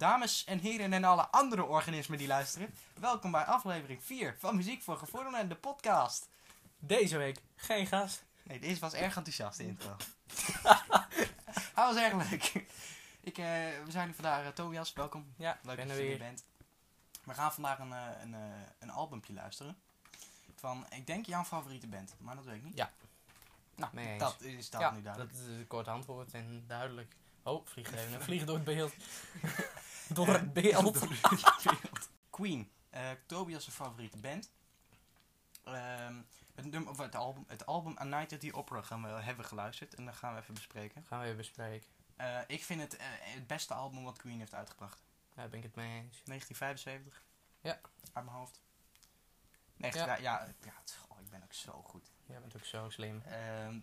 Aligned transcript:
Dames 0.00 0.44
en 0.44 0.58
heren 0.58 0.92
en 0.92 1.04
alle 1.04 1.28
andere 1.28 1.64
organismen 1.64 2.18
die 2.18 2.26
luisteren, 2.26 2.74
welkom 3.00 3.30
bij 3.30 3.44
aflevering 3.44 4.04
4 4.04 4.36
van 4.38 4.56
Muziek 4.56 4.82
voor 4.82 4.96
Gevorderden, 4.96 5.48
de 5.48 5.54
podcast. 5.54 6.28
Deze 6.78 7.16
week 7.16 7.42
geen 7.56 7.86
gast. 7.86 8.24
Nee, 8.42 8.60
deze 8.60 8.80
was 8.80 8.92
erg 8.92 9.16
enthousiast, 9.16 9.58
de 9.58 9.66
intro. 9.66 9.96
Hij 11.74 11.84
was 11.84 11.96
erg 11.96 12.30
leuk. 12.30 12.66
Ik, 13.20 13.38
eh, 13.38 13.44
we 13.84 13.90
zijn 13.90 14.14
vandaag, 14.14 14.44
eh, 14.44 14.48
Tobias, 14.48 14.92
welkom. 14.92 15.32
Ja, 15.36 15.58
Leuk 15.62 15.76
ben 15.76 15.88
dat 15.88 15.96
je 15.96 16.12
er 16.12 16.18
bent. 16.18 16.44
We 17.24 17.34
gaan 17.34 17.52
vandaag 17.52 17.78
een, 17.78 17.92
een, 17.92 18.34
eh, 18.34 18.40
een 18.78 18.90
albumpje 18.90 19.32
luisteren. 19.32 19.76
Van, 20.54 20.86
ik 20.90 21.06
denk 21.06 21.26
jouw 21.26 21.44
favoriete 21.44 21.86
band, 21.86 22.14
maar 22.18 22.36
dat 22.36 22.44
weet 22.44 22.56
ik 22.56 22.64
niet. 22.64 22.76
Ja. 22.76 22.90
Nou, 23.74 23.96
eens. 23.96 24.18
dat 24.18 24.40
is 24.40 24.70
dat 24.70 24.80
ja, 24.80 24.90
nu 24.90 25.02
duidelijk. 25.02 25.32
dat 25.32 25.42
is 25.42 25.46
een 25.46 25.66
kort 25.66 25.88
antwoord 25.88 26.34
en 26.34 26.64
duidelijk. 26.66 27.14
Oh, 27.42 27.66
vlieg 27.66 27.92
even 27.92 28.14
een 28.14 28.22
vlieg 28.30 28.44
door 28.44 28.54
het 28.54 28.64
beeld. 28.64 28.92
door 30.16 30.28
het 30.28 30.52
beeld. 30.52 31.06
Queen, 32.30 32.70
eh 32.90 33.10
Tobias' 33.26 33.68
favoriete 33.68 34.18
band. 34.18 34.50
Ehm, 35.64 36.14
het, 36.54 36.70
nummer, 36.70 36.90
of 36.90 36.98
het, 36.98 37.14
album, 37.14 37.44
het 37.46 37.66
album 37.66 37.96
A 37.98 38.04
Night 38.04 38.32
at 38.32 38.40
the 38.40 38.54
Opera 38.54 38.82
gaan 38.82 39.02
we, 39.02 39.08
hebben 39.08 39.42
we 39.42 39.48
geluisterd 39.48 39.94
en 39.94 40.04
dat 40.04 40.14
gaan 40.14 40.34
we 40.34 40.40
even 40.40 40.54
bespreken. 40.54 41.04
Gaan 41.06 41.18
we 41.18 41.24
even 41.24 41.36
bespreken. 41.36 41.88
Eh, 42.16 42.38
ik 42.46 42.64
vind 42.64 42.80
het 42.80 42.96
eh, 42.96 43.06
het 43.20 43.46
beste 43.46 43.74
album 43.74 44.04
wat 44.04 44.18
Queen 44.18 44.38
heeft 44.38 44.54
uitgebracht. 44.54 45.02
Daar 45.34 45.48
ben 45.48 45.58
ik 45.58 45.64
het 45.64 45.74
mee 45.74 45.86
eens. 45.86 46.22
1975. 46.24 47.22
Ja. 47.60 47.80
Uit 48.12 48.24
mijn 48.24 48.36
hoofd. 48.36 48.60
19, 49.76 50.06
ja. 50.06 50.16
Ja, 50.16 50.42
oh, 51.08 51.20
ik 51.20 51.30
ben 51.30 51.42
ook 51.42 51.52
zo 51.52 51.82
goed. 51.82 52.10
Jij 52.26 52.40
bent 52.40 52.56
ook 52.56 52.64
zo 52.64 52.90
slim. 52.90 53.22
Ehm, 53.22 53.78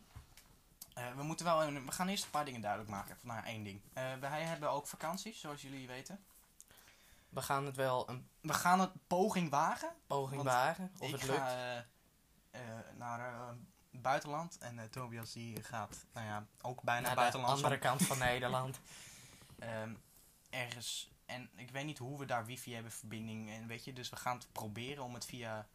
eh, 0.97 1.13
we 1.15 1.23
moeten 1.23 1.45
wel, 1.45 1.63
een- 1.63 1.85
we 1.85 1.91
gaan 1.91 2.07
eerst 2.07 2.23
een 2.23 2.29
paar 2.29 2.45
dingen 2.45 2.61
duidelijk 2.61 2.91
maken. 2.91 3.17
Van, 3.17 3.27
nou, 3.29 3.45
één 3.45 3.63
ding. 3.63 3.81
Eh, 3.93 4.13
wij 4.19 4.41
hebben 4.43 4.71
ook 4.71 4.87
vakanties, 4.87 5.39
zoals 5.39 5.61
jullie 5.61 5.87
weten. 5.87 6.23
We 7.29 7.41
gaan 7.41 7.65
het 7.65 7.75
wel 7.75 8.09
een 8.09 8.27
We 8.41 8.53
gaan 8.53 8.79
het 8.79 8.91
poging 9.07 9.49
wagen. 9.49 9.91
poging 10.07 10.41
wagen. 10.43 10.91
Of 10.99 11.11
het 11.11 11.23
lukt. 11.23 11.39
ga 11.39 11.85
eh, 12.51 12.61
naar 12.95 13.53
buitenland 13.91 14.57
en 14.57 14.89
Tobias 14.91 15.33
die 15.33 15.63
gaat, 15.63 16.05
nou 16.13 16.25
ja, 16.27 16.45
ook 16.61 16.81
bijna 16.81 17.01
naar 17.01 17.09
de 17.09 17.15
buitenland. 17.15 17.53
andere 17.53 17.77
kant 17.79 18.03
van 18.05 18.17
Nederland. 18.29 18.79
Ehm, 19.59 19.93
ergens. 20.49 21.11
En 21.25 21.49
ik 21.55 21.71
weet 21.71 21.85
niet 21.85 21.97
hoe 21.97 22.19
we 22.19 22.25
daar 22.25 22.45
wifi 22.45 22.73
hebben 22.73 22.91
verbinding 22.91 23.49
en 23.49 23.67
weet 23.67 23.83
je, 23.85 23.93
dus 23.93 24.09
we 24.09 24.15
gaan 24.15 24.37
het 24.37 24.47
proberen 24.51 25.03
om 25.03 25.13
het 25.13 25.25
via 25.25 25.67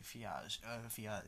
via 0.00 0.42
via 0.88 1.22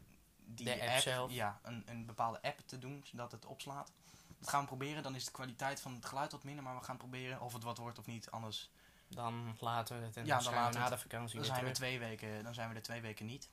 die 0.54 0.64
De 0.64 0.90
app 0.90 1.00
zelf. 1.00 1.30
ja, 1.32 1.60
een, 1.62 1.82
een 1.86 2.06
bepaalde 2.06 2.42
app 2.42 2.58
te 2.66 2.78
doen 2.78 3.02
zodat 3.06 3.32
het 3.32 3.44
opslaat. 3.46 3.92
Dat 4.38 4.48
gaan 4.48 4.60
we 4.60 4.66
proberen. 4.66 5.02
Dan 5.02 5.14
is 5.14 5.24
de 5.24 5.30
kwaliteit 5.30 5.80
van 5.80 5.94
het 5.94 6.04
geluid 6.04 6.32
wat 6.32 6.44
minder, 6.44 6.64
maar 6.64 6.76
we 6.78 6.84
gaan 6.84 6.96
proberen 6.96 7.40
of 7.40 7.52
het 7.52 7.62
wat 7.62 7.78
wordt 7.78 7.98
of 7.98 8.06
niet. 8.06 8.30
Anders 8.30 8.70
Dan 9.08 9.56
laten 9.58 9.98
we 9.98 10.04
het 10.04 10.16
en 10.16 10.26
Ja, 10.26 10.38
dan 10.40 10.52
na 10.54 10.88
de 10.88 10.98
vakantie 10.98 11.36
dan 11.36 11.44
zijn, 11.44 11.64
we 11.64 11.70
twee 11.70 11.98
weken, 11.98 12.44
dan 12.44 12.54
zijn 12.54 12.68
we 12.68 12.74
er 12.74 12.82
twee 12.82 13.00
weken 13.00 13.26
niet. 13.26 13.48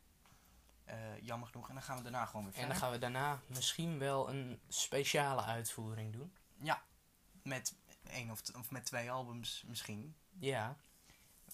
Eh, 0.85 0.95
jammer 1.21 1.47
genoeg. 1.47 1.67
En 1.67 1.73
dan 1.73 1.83
gaan 1.83 1.97
we 1.97 2.03
daarna 2.03 2.25
gewoon 2.25 2.41
weer 2.45 2.53
En 2.53 2.59
verder. 2.59 2.73
dan 2.73 2.83
gaan 2.83 2.91
we 2.91 2.99
daarna 2.99 3.39
misschien 3.47 3.99
wel 3.99 4.29
een 4.29 4.59
speciale 4.67 5.41
uitvoering 5.43 6.13
doen. 6.13 6.33
Ja, 6.61 6.81
met 7.43 7.75
één 8.09 8.29
of, 8.31 8.41
of 8.57 8.71
met 8.71 8.85
twee 8.85 9.11
albums 9.11 9.63
misschien. 9.67 10.15
Ja, 10.39 10.77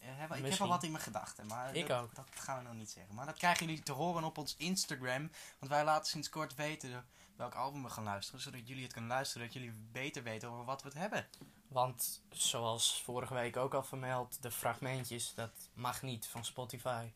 heb- 0.06 0.36
ik 0.36 0.45
heb 0.52 0.61
al 0.61 0.67
wat 0.67 0.84
in 0.84 0.92
mijn 0.92 1.03
gedachten, 1.03 1.48
maar 1.48 1.75
Ik 1.75 1.88
dat, 1.88 2.02
ook. 2.02 2.16
dat 2.16 2.25
gaan 2.34 2.58
we 2.58 2.64
nog 2.64 2.73
niet 2.73 2.89
zeggen. 2.92 3.16
Maar 3.16 3.25
dat 3.25 3.38
krijgen 3.38 3.66
jullie 3.66 3.84
te 3.84 3.92
horen 3.92 4.23
op 4.23 4.38
ons 4.38 4.56
Instagram. 4.58 5.31
Want 5.59 5.72
wij 5.72 5.84
laten 5.84 6.06
sinds 6.11 6.30
kort 6.30 6.56
weten 6.56 7.06
welk 7.36 7.56
album 7.56 7.84
we 7.84 7.89
gaan 7.89 8.03
luisteren. 8.03 8.42
Zodat 8.42 8.67
jullie 8.67 8.83
het 8.83 8.92
kunnen 8.94 9.09
luisteren, 9.11 9.44
dat 9.48 9.53
jullie 9.56 9.72
beter 9.92 10.23
weten 10.23 10.50
over 10.50 10.66
wat 10.66 10.81
we 10.81 10.88
het 10.88 10.98
hebben. 10.98 11.28
want 11.67 12.22
zoals 12.30 13.02
vorige 13.03 13.33
week 13.33 13.58
ook 13.58 13.73
al 13.73 13.83
vermeld, 13.83 14.42
de 14.42 14.52
fragmentjes, 14.52 15.33
dat 15.33 15.52
mag 15.73 16.02
niet 16.02 16.28
van 16.28 16.45
Spotify. 16.45 17.11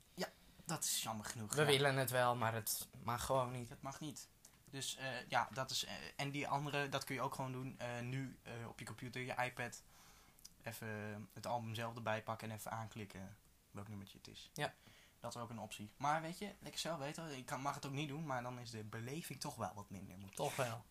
Dat 0.65 0.83
is 0.83 1.03
jammer 1.03 1.25
genoeg. 1.25 1.53
We 1.53 1.61
ja. 1.61 1.67
willen 1.67 1.95
het 1.97 2.09
wel, 2.09 2.35
maar 2.35 2.53
het 2.53 2.87
mag 3.03 3.25
gewoon 3.25 3.51
niet. 3.51 3.69
Dat 3.69 3.81
mag 3.81 3.99
niet. 3.99 4.27
Dus 4.65 4.95
eh, 4.95 5.07
ja, 5.27 5.47
dat 5.53 5.71
is. 5.71 5.85
eh, 5.85 5.93
en 6.15 6.31
die 6.31 6.47
andere, 6.47 6.89
dat 6.89 7.03
kun 7.03 7.15
je 7.15 7.21
ook 7.21 7.35
gewoon 7.35 7.51
doen. 7.51 7.75
eh, 7.77 7.99
nu 7.99 8.37
eh, 8.43 8.51
op 8.67 8.79
je 8.79 8.85
computer, 8.85 9.21
je 9.21 9.35
iPad. 9.43 9.81
Even 10.63 11.29
het 11.33 11.45
album 11.45 11.75
zelf 11.75 11.95
erbij 11.95 12.23
pakken 12.23 12.49
en 12.49 12.55
even 12.55 12.71
aanklikken 12.71 13.37
welk 13.71 13.87
nummertje 13.87 14.17
het 14.17 14.27
is. 14.27 14.49
Ja. 14.53 14.73
Dat 15.19 15.35
is 15.35 15.41
ook 15.41 15.49
een 15.49 15.59
optie. 15.59 15.91
Maar 15.97 16.21
weet 16.21 16.37
je, 16.37 16.53
lekker 16.59 16.79
zelf 16.81 16.99
weten. 16.99 17.37
Ik 17.37 17.45
kan, 17.45 17.61
mag 17.61 17.75
het 17.75 17.85
ook 17.85 17.91
niet 17.91 18.07
doen, 18.07 18.25
maar 18.25 18.43
dan 18.43 18.59
is 18.59 18.71
de 18.71 18.83
beleving 18.83 19.39
toch 19.39 19.55
wel 19.55 19.71
wat 19.75 19.89
minder. 19.89 20.17
Moet- 20.17 20.35
Toch 20.35 20.55
wel. 20.55 20.83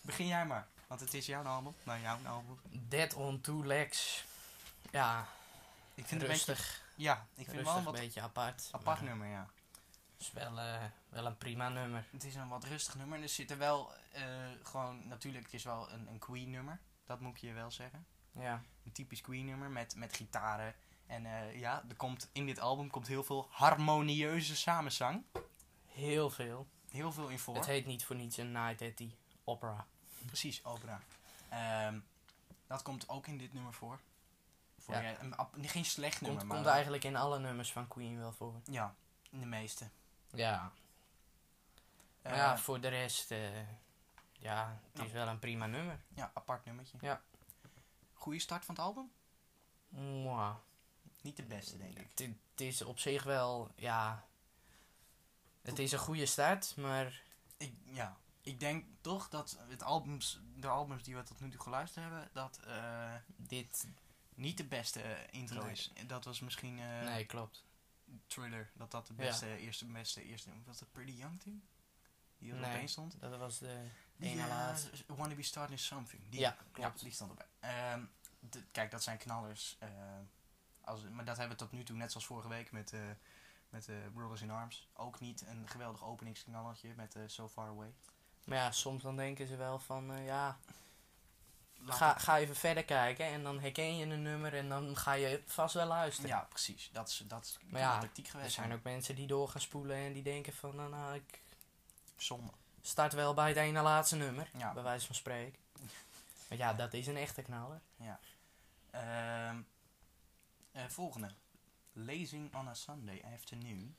Begin 0.00 0.26
jij 0.26 0.46
maar, 0.46 0.68
want 0.86 1.00
het 1.00 1.14
is 1.14 1.26
jouw 1.26 1.44
album. 1.44 1.74
Nou, 1.82 2.00
jouw 2.00 2.18
album. 2.26 2.58
Dead 2.88 3.14
on 3.14 3.40
Two 3.40 3.64
Legs. 3.64 4.24
Ja, 4.90 5.26
Ik 5.94 6.06
vind 6.06 6.10
het 6.20 6.30
een 6.30 6.36
beetje. 6.36 6.52
rustig. 6.52 6.82
Ja, 6.94 7.26
ik 7.34 7.48
vind 7.48 7.62
wel 7.64 7.72
een 7.72 7.78
een 7.78 7.84
wat 7.84 7.94
beetje 7.94 8.20
apart. 8.20 8.68
apart 8.70 9.00
nummer, 9.00 9.28
ja. 9.28 9.48
Het 10.12 10.20
is 10.20 10.32
wel, 10.32 10.58
eh, 10.58 10.84
wel 11.08 11.26
een 11.26 11.36
prima 11.36 11.68
nummer. 11.68 12.04
Het 12.10 12.24
is 12.24 12.34
een 12.34 12.48
wat 12.48 12.64
rustig 12.64 12.94
nummer. 12.94 13.16
En 13.16 13.22
er 13.22 13.28
zit 13.28 13.50
er 13.50 13.58
wel 13.58 13.92
eh, 14.12 14.22
gewoon. 14.62 15.08
Natuurlijk, 15.08 15.44
het 15.44 15.54
is 15.54 15.64
wel 15.64 15.90
een, 15.90 16.06
een 16.06 16.18
Queen 16.18 16.50
nummer. 16.50 16.80
Dat 17.04 17.20
moet 17.20 17.34
ik 17.34 17.40
je 17.40 17.52
wel 17.52 17.70
zeggen. 17.70 18.06
Ja, 18.32 18.62
een 18.84 18.92
typisch 18.92 19.20
Queen 19.20 19.44
nummer 19.46 19.70
met, 19.70 19.94
met 19.96 20.16
gitaren. 20.16 20.74
En 21.06 21.26
eh, 21.26 21.58
ja, 21.58 21.84
er 21.88 21.96
komt, 21.96 22.28
in 22.32 22.46
dit 22.46 22.58
album 22.60 22.90
komt 22.90 23.06
heel 23.06 23.24
veel 23.24 23.48
harmonieuze 23.50 24.56
samenzang. 24.56 25.24
heel 25.86 26.30
veel. 26.30 26.66
Heel 26.90 27.12
veel 27.12 27.28
in 27.28 27.38
voor. 27.38 27.54
Het 27.54 27.66
heet 27.66 27.86
niet 27.86 28.04
voor 28.04 28.16
niets 28.16 28.36
een 28.36 28.52
Night 28.52 28.82
at 28.82 28.96
the 28.96 29.10
Opera. 29.44 29.86
Precies, 30.26 30.64
opera. 30.64 31.00
Ehm, 31.48 31.98
dat 32.66 32.82
komt 32.82 33.08
ook 33.08 33.26
in 33.26 33.38
dit 33.38 33.52
nummer 33.52 33.72
voor. 33.72 34.00
voor 34.78 34.94
Ja. 34.94 35.00
ja, 35.00 35.20
een, 35.20 35.36
ap- 35.36 35.54
geen 35.60 35.84
slecht 35.84 36.14
Komt, 36.18 36.26
nummer, 36.26 36.46
maar 36.46 36.56
komt 36.56 36.68
eigenlijk 36.68 37.04
in 37.04 37.16
alle 37.16 37.38
nummers 37.38 37.72
van 37.72 37.88
Queen 37.88 38.18
wel 38.18 38.32
voor. 38.32 38.54
Ja, 38.64 38.94
in 39.30 39.40
de 39.40 39.46
meeste. 39.46 39.88
Ja, 40.32 40.72
Eh, 42.22 42.30
maar 42.30 42.40
ja, 42.40 42.58
voor 42.58 42.80
de 42.80 42.88
rest, 42.88 43.30
eh, 43.30 43.38
ja, 44.32 44.80
het 44.92 45.06
is 45.06 45.12
wel 45.12 45.26
een 45.28 45.38
prima 45.38 45.66
nummer. 45.66 46.00
ja, 46.14 46.30
apart 46.34 46.64
nummertje. 46.64 46.96
Ja. 47.00 47.20
Goeie 48.20 48.40
start 48.40 48.64
van 48.64 48.74
het 48.74 48.84
album? 48.84 49.10
Mwah. 49.88 50.56
Niet 51.22 51.36
de 51.36 51.42
beste, 51.42 51.78
denk 51.78 51.98
ik. 51.98 52.08
Het, 52.08 52.18
het 52.50 52.60
is 52.60 52.82
op 52.82 52.98
zich 52.98 53.22
wel, 53.22 53.72
ja, 53.76 54.26
het 55.62 55.78
is 55.78 55.92
een 55.92 55.98
goede 55.98 56.26
start, 56.26 56.76
maar 56.76 57.22
ik. 57.56 57.74
Ja, 57.84 58.16
ik 58.40 58.60
denk 58.60 58.84
toch 59.00 59.28
dat 59.28 59.58
het 59.68 59.82
albums, 59.82 60.40
de 60.56 60.68
albums 60.68 61.02
die 61.02 61.16
we 61.16 61.22
tot 61.22 61.40
nu 61.40 61.50
toe 61.50 61.60
geluisterd 61.60 62.04
hebben, 62.04 62.28
dat 62.32 62.60
eh, 62.64 63.14
dit, 63.36 63.86
niet 64.34 64.56
de 64.56 64.64
beste 64.64 65.26
intro 65.30 65.62
Nee. 65.62 65.72
is. 65.72 65.92
Dat 66.06 66.24
was 66.24 66.40
misschien 66.40 66.78
eh, 66.78 67.00
nee, 67.04 67.24
klopt. 67.26 67.64
Thriller, 68.26 68.70
dat 68.74 68.90
dat 68.90 69.06
de 69.06 69.12
Ja. 69.16 69.18
beste, 69.22 69.56
eerste, 69.56 69.86
beste, 69.86 70.22
eerste, 70.22 70.50
was 70.66 70.78
dat 70.78 70.92
Pretty 70.92 71.12
Young 71.12 71.40
Team? 71.40 71.62
Die 72.38 72.52
er 72.52 72.58
Nee. 72.58 72.74
opeens 72.74 72.92
stond? 72.92 73.20
Dat 73.20 73.38
was 73.38 73.58
de 73.58 73.88
Die, 74.20 74.30
ene 74.30 74.42
eh. 74.42 74.76
Wanna 75.06 75.34
Be 75.34 75.42
Starting 75.42 75.78
Something. 75.78 76.22
Die, 76.28 76.40
Ja, 76.40 76.56
klopt. 76.72 77.00
die 77.00 77.12
stond 77.12 77.30
erbij. 77.30 77.46
Ehm, 77.60 78.00
kijk, 78.72 78.90
dat 78.90 79.02
zijn 79.02 79.18
knallers. 79.18 79.76
eh, 79.78 79.88
als, 80.80 81.00
maar 81.12 81.24
dat 81.24 81.36
hebben 81.36 81.56
we 81.56 81.62
tot 81.64 81.72
nu 81.72 81.82
toe, 81.84 81.96
net 81.96 82.10
zoals 82.10 82.26
vorige 82.26 82.48
week 82.48 82.72
met, 82.72 82.92
eh 82.92 83.00
met 83.70 83.88
Brothers 84.14 84.40
in 84.42 84.50
Arms. 84.50 84.88
Ook 84.94 85.20
niet 85.20 85.44
een 85.46 85.68
geweldig 85.68 86.04
openingsknallertje 86.04 86.94
met 86.96 87.16
So 87.26 87.48
Far 87.48 87.68
Away. 87.68 87.94
Maar 88.44 88.58
ja, 88.58 88.70
soms 88.72 89.02
dan 89.02 89.16
denken 89.16 89.46
ze 89.46 89.56
wel 89.56 89.78
van, 89.78 90.22
ja, 90.22 90.58
ga, 91.86 92.18
ga 92.18 92.38
even 92.38 92.56
verder 92.56 92.84
kijken 92.84 93.26
en 93.26 93.42
dan 93.42 93.60
herken 93.60 93.96
je 93.96 94.06
een 94.06 94.22
nummer 94.22 94.54
en 94.56 94.68
dan 94.68 94.96
ga 94.96 95.12
je 95.12 95.42
vast 95.46 95.74
wel 95.74 95.86
luisteren. 95.86 96.30
Ja, 96.30 96.40
precies. 96.40 96.90
Dat 96.92 97.08
is, 97.08 97.22
dat 97.26 97.44
is 97.44 97.58
Maar 97.66 97.80
ja, 97.80 97.98
tactiek 97.98 98.24
Er 98.24 98.30
geweest. 98.30 98.52
zijn 98.54 98.72
ook 98.72 98.82
mensen 98.82 99.14
die 99.14 99.26
door 99.26 99.48
gaan 99.48 99.60
spoelen 99.60 99.96
en 99.96 100.12
die 100.12 100.22
denken 100.22 100.52
van, 100.52 100.76
nou, 100.76 100.90
nou 100.90 101.14
ik 101.14 101.40
Zonde. 102.16 102.52
Start 102.82 103.12
wel 103.12 103.34
bij 103.34 103.48
het 103.48 103.56
ene 103.56 103.82
laatste 103.82 104.16
nummer, 104.16 104.50
Ja. 104.56 104.72
bij 104.72 104.82
wijze 104.82 105.06
van 105.06 105.14
spreken. 105.14 105.58
Maar 106.48 106.58
ja, 106.58 106.72
dat 106.74 106.92
is 106.92 107.06
een 107.06 107.16
echte 107.16 107.42
knaller. 107.42 107.80
Ehm, 108.90 109.60
eh, 110.72 110.82
volgende. 110.88 111.30
Lazing 111.92 112.54
on 112.54 112.68
a 112.68 112.74
Sunday 112.74 113.22
Afternoon. 113.34 113.96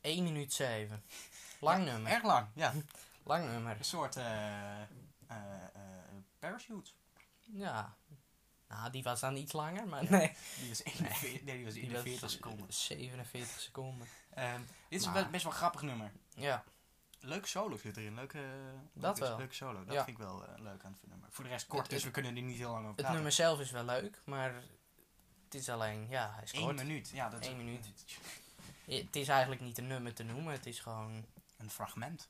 1 0.00 0.24
minuut 0.24 0.52
7. 0.52 1.02
Lang 1.60 1.84
Ja, 1.86 1.92
nummer. 1.92 2.12
Erg 2.12 2.22
lang, 2.22 2.46
ja. 2.54 2.72
Lang 3.22 3.46
nummer. 3.50 3.76
Een 3.78 3.84
soort 3.84 4.16
eh 4.16 4.82
eh, 5.26 5.38
parachute. 6.38 6.90
Ja. 7.40 7.94
Nou, 8.68 8.90
die 8.90 9.02
was 9.02 9.20
dan 9.20 9.36
iets 9.36 9.52
langer, 9.52 9.86
maar 9.88 10.10
nee. 10.10 10.32
Die 10.58 10.68
was 10.68 10.82
41, 10.84 11.42
nee, 11.42 11.56
die 11.56 11.64
was 11.64 11.74
Die 11.74 11.82
41 11.82 12.20
was 12.20 12.32
seconden. 12.32 12.72
47 12.72 13.60
seconden. 13.60 14.08
Ehm, 14.34 14.60
dit 14.88 15.00
is 15.00 15.06
Maar- 15.06 15.30
best 15.30 15.42
wel 15.42 15.52
een 15.52 15.58
grappig 15.58 15.82
nummer. 15.82 16.12
Ja, 16.34 16.64
Leuke 17.24 17.46
solo 17.48 17.76
zit 17.76 17.96
erin. 17.96 18.14
Leuke, 18.14 18.38
Dat 18.92 19.02
leuke, 19.02 19.20
wel. 19.20 19.36
leuke 19.38 19.54
solo. 19.54 19.84
Dat 19.84 19.94
Ja. 19.94 20.04
vind 20.04 20.18
ik 20.18 20.24
wel 20.24 20.46
eh, 20.46 20.58
leuk 20.58 20.84
aan 20.84 20.92
het 21.00 21.10
nummer. 21.10 21.28
Voor 21.30 21.44
de 21.44 21.50
rest 21.50 21.66
kort, 21.66 21.80
Het- 21.82 21.90
dus 21.90 21.98
het- 22.04 22.14
we 22.14 22.20
kunnen 22.20 22.36
er 22.42 22.48
niet 22.48 22.56
heel 22.56 22.66
lang 22.70 22.76
over 22.78 22.86
het 22.88 22.96
praten. 22.96 23.14
nummer 23.14 23.32
zelf 23.32 23.60
is 23.60 23.70
wel 23.70 23.84
leuk, 23.84 24.20
maar 24.24 24.54
het 25.44 25.54
is 25.54 25.68
alleen, 25.68 26.06
ja, 26.08 26.30
hij 26.34 26.42
is 26.42 26.52
Eén 26.52 26.62
kort. 26.62 26.76
minuut. 26.76 27.08
Ja, 27.08 27.28
dat 27.28 27.40
is 27.40 27.46
Eén 27.46 27.56
minuut. 27.56 27.86
Het 28.84 29.16
is 29.16 29.28
eigenlijk 29.28 29.60
niet 29.60 29.78
een 29.78 29.86
nummer 29.86 30.14
te 30.14 30.22
noemen, 30.22 30.52
het 30.52 30.66
is 30.66 30.80
gewoon 30.80 31.24
Een 31.56 31.70
fragment. 31.70 32.28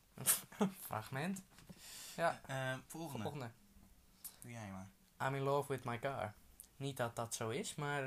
een 0.58 0.74
fragment. 0.88 1.42
Ja, 2.16 2.40
Ehm, 2.46 2.78
volgende. 2.86 3.22
volgende. 3.22 3.50
Doe 4.40 4.50
jij 4.50 4.70
maar. 4.70 4.88
I'm 5.28 5.34
in 5.34 5.42
love 5.42 5.72
with 5.72 5.84
my 5.84 5.98
car. 5.98 6.34
Niet 6.76 6.96
dat 6.96 7.16
dat 7.16 7.34
zo 7.34 7.48
is, 7.48 7.74
maar 7.74 8.02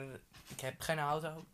ik 0.47 0.59
heb 0.59 0.81
geen 0.81 0.99
auto. 0.99 1.45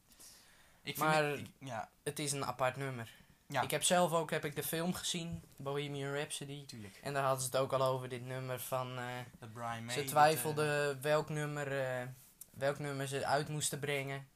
Ik 0.81 0.97
vind 0.97 0.97
Maar- 0.97 1.23
het- 1.23 1.39
ik- 1.39 1.51
ja, 1.59 1.89
Het 2.03 2.19
is 2.19 2.31
een 2.31 2.45
apart 2.45 2.75
nummer. 2.75 3.11
Ja. 3.53 3.61
Ik 3.61 3.71
heb 3.71 3.83
zelf 3.83 4.11
ook 4.11 4.31
heb 4.31 4.45
ik 4.45 4.55
de 4.55 4.63
film 4.63 4.93
gezien, 4.93 5.43
Bohemian 5.55 6.13
Rhapsody. 6.13 6.65
En 7.01 7.13
daar 7.13 7.23
hadden 7.23 7.39
ze 7.41 7.45
het 7.45 7.55
ook 7.57 7.73
al 7.73 7.81
over, 7.83 8.09
dit 8.09 8.25
nummer 8.25 8.59
van... 8.59 8.97
eh, 8.97 9.05
Dat 9.39 9.53
Brian 9.53 9.85
May. 9.85 9.95
ze 9.95 10.03
twijfelden 10.03 11.01
welk, 11.01 11.29
nummer, 11.29 11.81
eh, 11.81 12.07
welk 12.49 12.79
nummer 12.79 13.07
ze 13.07 13.25
uit 13.25 13.47
moesten 13.49 13.79
brengen. 13.79 14.27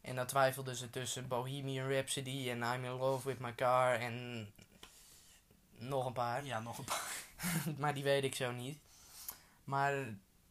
En 0.00 0.16
dan 0.16 0.26
twijfelden 0.26 0.76
ze 0.76 0.90
tussen 0.90 1.28
Bohemian 1.28 1.88
Rhapsody 1.90 2.50
en 2.50 2.62
I'm 2.62 2.84
in 2.84 2.90
love 2.90 3.28
with 3.28 3.38
my 3.38 3.54
car 3.54 3.94
en 3.94 4.46
nog 5.78 6.06
een 6.06 6.12
paar. 6.12 6.40
eh, 6.40 6.46
ja, 6.46 6.60
nog 6.60 6.78
een 6.78 6.84
paar. 6.84 7.12
maar 7.78 7.94
die 7.94 8.02
weet 8.04 8.24
ik 8.24 8.34
zo 8.34 8.52
niet. 8.52 8.78
Maar 9.64 9.94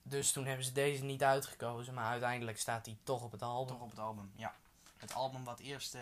dus 0.04 0.31
toen 0.31 0.45
hebben 0.45 0.66
ze 0.66 0.71
deze 0.71 1.04
niet 1.04 1.24
uitgekozen, 1.24 1.94
maar 1.94 2.06
uiteindelijk 2.12 2.60
staat 2.60 2.86
die 2.86 2.98
toch 3.04 3.24
op 3.24 3.31
het 3.31 3.42
album. 3.42 3.75
Toch 3.75 3.83
op 3.83 3.89
het 3.89 4.00
album, 4.00 4.31
ja. 4.36 4.56
Het 4.98 5.13
album 5.13 5.44
wat 5.44 5.60
eerst, 5.60 5.95
eh, 5.95 6.01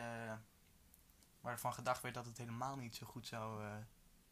waarvan 1.47 1.73
gedacht 1.73 2.01
werd 2.01 2.15
dat 2.15 2.25
het 2.25 2.37
helemaal 2.37 2.75
niet 2.75 2.95
zo 2.95 3.05
goed 3.05 3.27
zou 3.27 3.63
eh, 3.63 3.69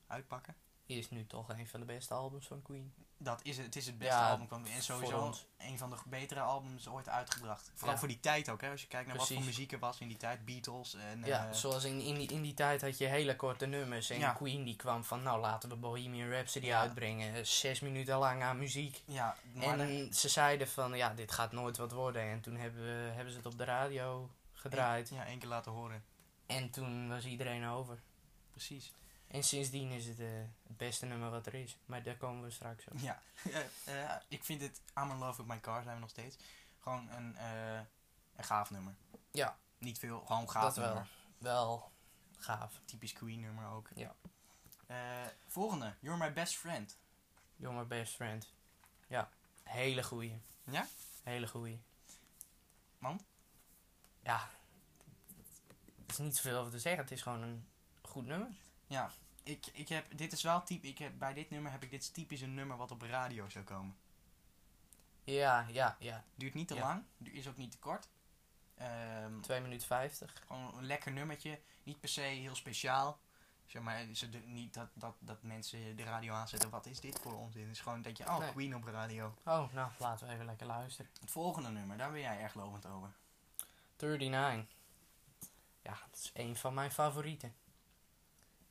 uitpakken. 0.08 0.56
Is 0.88 1.10
nu 1.10 1.26
toch 1.28 1.50
een 1.50 1.68
van 1.68 1.80
de 1.80 1.86
beste 1.86 2.14
albums 2.14 2.48
van 2.48 2.62
Queen. 2.62 2.94
Dat 3.18 3.40
is 3.44 3.58
het, 3.58 3.66
het 3.66 3.76
is 3.76 3.86
het 3.86 3.98
beste 3.98 4.14
Ja, 4.14 4.30
album 4.30 4.48
van 4.48 4.66
en 4.66 4.72
voor 4.72 4.82
sowieso 4.82 5.34
een 5.58 5.78
van 5.78 5.90
de 5.90 5.96
betere 6.06 6.40
albums 6.40 6.88
ooit 6.88 7.10
uitgebracht. 7.10 7.72
Vooral 7.74 7.94
Ja. 7.94 8.00
voor 8.00 8.08
die 8.08 8.20
tijd 8.20 8.50
ook, 8.50 8.62
hè. 8.62 8.70
Als 8.72 8.82
je 8.82 8.88
kijkt 8.88 9.08
naar 9.08 9.18
wat 9.18 9.28
voor 9.28 9.42
muziek 9.44 9.72
er 9.72 9.80
was 9.80 10.00
in 10.00 10.08
die 10.08 10.18
tijd, 10.18 10.46
Beatles 10.46 10.94
en... 10.94 11.24
ja, 11.24 11.48
eh, 11.48 11.54
zoals 11.54 11.84
in, 11.84 12.00
in, 12.02 12.16
die, 12.16 12.28
in 12.32 12.42
die 12.42 12.54
tijd 12.54 12.82
had 12.82 12.98
je 12.98 13.06
hele 13.06 13.36
korte 13.36 13.66
nummers. 13.66 14.10
En 14.10 14.20
Ja. 14.20 14.32
Queen 14.34 14.64
die 14.64 14.76
kwam 14.76 15.04
van, 15.04 15.24
nou 15.24 15.40
laten 15.40 15.70
we 15.70 15.76
Bohemian 15.76 16.30
Rhapsody 16.30 16.74
uitbrengen. 16.74 17.48
Zes 17.48 17.80
minuten 17.80 18.18
lang 18.18 18.44
aan 18.44 18.58
muziek. 18.58 19.02
ja, 19.06 19.36
maar 19.54 19.80
En 19.80 20.14
ze 20.14 20.30
zeiden 20.30 20.68
van, 20.68 20.94
ja, 20.98 21.14
dit 21.14 21.32
gaat 21.32 21.52
nooit 21.52 21.78
wat 21.78 21.92
worden. 21.92 22.22
En 22.22 22.42
toen 22.42 22.56
hebben, 22.56 22.82
we, 22.82 23.12
hebben 23.12 23.32
ze 23.32 23.38
het 23.38 23.48
op 23.48 23.58
de 23.58 23.64
radio 23.64 24.30
gedraaid. 24.54 25.10
Ja, 25.10 25.26
één 25.26 25.40
keer 25.40 25.50
laten 25.50 25.72
horen. 25.72 26.04
En 26.46 26.70
toen 26.70 27.10
was 27.10 27.26
iedereen 27.26 27.66
over. 27.66 28.02
Precies. 28.52 28.94
En 29.28 29.44
sindsdien 29.44 29.92
is 29.92 30.06
het 30.06 30.20
eh, 30.20 30.28
het 30.68 30.78
beste 30.78 31.06
nummer 31.06 31.30
wat 31.30 31.46
er 31.46 31.54
is. 31.54 31.78
Maar 31.86 32.04
daar 32.04 32.18
komen 32.18 32.44
we 32.44 32.50
straks 32.50 32.88
op. 32.88 32.98
Ja, 33.10 33.22
eh, 33.86 34.16
ik 34.28 34.44
vind 34.44 34.62
het 34.62 34.82
I'm 34.98 35.12
in 35.12 35.18
Love 35.18 35.38
With 35.38 35.48
My 35.48 35.60
Car 35.60 35.84
zijn 35.84 35.96
we 35.96 36.02
nog 36.02 36.10
steeds. 36.10 36.38
Gewoon 36.80 37.10
een, 37.10 37.36
eh, 37.38 37.80
een 38.36 38.44
gaaf 38.44 38.70
nummer. 38.70 38.96
Ja. 39.32 39.58
Niet 39.78 40.00
veel, 40.00 40.20
gewoon 40.26 40.50
gaaf 40.50 40.74
dat 40.74 40.86
nummer. 40.86 41.08
Wel 41.38 41.92
gaaf. 42.38 42.82
Typisch 42.86 43.14
Queen 43.14 43.40
nummer 43.40 43.68
ook. 43.68 43.90
Ja. 43.96 44.16
Volgende, 45.48 45.94
You're 46.00 46.18
My 46.18 46.34
Best 46.34 46.56
Friend. 46.56 46.98
You're 47.56 47.78
my 47.78 47.88
best 47.88 48.14
friend. 48.16 48.54
Ja, 49.08 49.30
hele 49.64 50.04
goeie. 50.04 50.42
Ja? 50.64 50.88
Hele 51.24 51.48
goeie. 51.48 51.82
Want? 52.98 53.24
Ja, 54.24 54.50
er 56.08 56.14
is 56.14 56.18
niet 56.18 56.36
zoveel 56.36 56.60
over 56.60 56.72
te 56.72 56.80
zeggen. 56.80 57.02
Het 57.02 57.12
is 57.12 57.22
gewoon 57.22 57.42
een 57.42 57.68
goed 58.02 58.26
nummer. 58.26 58.50
Ja, 58.88 59.12
ik, 59.44 59.66
ik 59.74 59.90
heb, 59.90 60.18
dit 60.18 60.34
is 60.34 60.42
wel 60.42 60.64
typ, 60.64 60.84
ik 60.84 60.98
heb, 60.98 61.20
bij 61.20 61.34
dit 61.34 61.50
nummer 61.50 61.72
heb 61.72 61.84
ik 61.84 61.90
dit 61.90 62.14
typisch 62.14 62.42
een 62.42 62.54
nummer 62.54 62.78
wat 62.78 62.92
op 62.92 63.02
radio 63.02 63.50
zou 63.50 63.66
komen. 63.66 63.96
Ja, 65.24 65.66
ja, 65.72 65.96
ja. 66.00 66.24
Duurt 66.36 66.54
niet 66.54 66.68
te 66.68 66.76
Ja. 66.76 66.82
lang, 66.82 67.04
is 67.24 67.48
ook 67.48 67.58
niet 67.58 67.72
te 67.72 67.80
kort. 67.80 68.08
Ehm, 68.76 69.42
2 69.42 69.62
minuten 69.62 69.88
50. 69.88 70.34
gewoon 70.48 70.78
een 70.78 70.86
lekker 70.86 71.12
nummertje, 71.12 71.60
niet 71.84 72.00
per 72.00 72.10
se 72.10 72.22
heel 72.22 72.56
speciaal. 72.56 73.20
Zeg 73.66 73.82
maar, 73.82 74.06
ze 74.14 74.30
doen 74.30 74.54
niet 74.54 74.74
dat, 74.74 74.90
dat, 74.94 75.16
dat 75.20 75.44
mensen 75.44 75.96
de 75.96 76.04
radio 76.04 76.34
aanzetten. 76.34 76.70
Wat 76.70 76.86
is 76.86 77.00
dit 77.00 77.20
voor 77.20 77.34
onzin? 77.34 77.62
Het 77.62 77.72
is 77.72 77.80
gewoon 77.82 78.02
dat 78.02 78.18
je, 78.18 78.24
oh, 78.24 78.40
Nee. 78.40 78.52
Queen 78.52 78.76
op 78.76 78.84
radio. 78.84 79.34
Oh, 79.46 79.74
nou, 79.74 79.92
laten 80.00 80.28
we 80.28 80.34
even 80.34 80.46
lekker 80.46 80.68
luisteren. 80.68 81.12
Het 81.20 81.32
volgende 81.32 81.70
nummer, 81.70 81.98
daar 81.98 82.12
ben 82.12 82.20
jij 82.22 82.40
erg 82.40 82.54
lovend 82.54 82.86
over. 82.86 83.14
39. 83.98 84.75
Ja, 85.86 85.98
het 86.12 86.20
is 86.20 86.32
een 86.34 86.56
van 86.56 86.74
mijn 86.74 86.92
favorieten. 86.92 87.56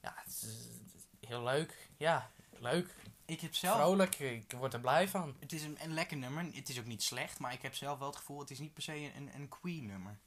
Ja, 0.01 0.15
het 0.17 0.27
is, 0.33 0.41
het 0.43 0.95
is 1.21 1.29
heel 1.29 1.43
leuk. 1.43 1.89
Ja, 1.97 2.31
leuk. 2.51 2.95
Ik 3.25 3.41
heb 3.41 3.55
zelf, 3.55 3.77
Vrolijk. 3.77 4.19
Ik 4.19 4.53
word 4.53 4.73
er 4.75 4.81
blij 4.81 5.09
van. 5.09 5.37
het 5.41 5.53
is 5.53 5.63
een, 5.63 5.77
een 5.83 5.95
lekker 5.95 6.17
nummer. 6.17 6.45
Het 6.55 6.69
is 6.69 6.79
ook 6.79 6.85
niet 6.85 7.03
slecht, 7.03 7.39
maar 7.39 7.53
ik 7.53 7.63
heb 7.63 7.75
zelf 7.75 7.99
wel 7.99 8.09
het 8.09 8.17
gevoel, 8.17 8.39
het 8.41 8.51
is 8.51 8.59
niet 8.59 8.75
per 8.75 8.83
se 8.83 9.13
een, 9.15 9.31
een 9.35 9.49
Queen 9.49 9.87
nummer. 9.87 10.19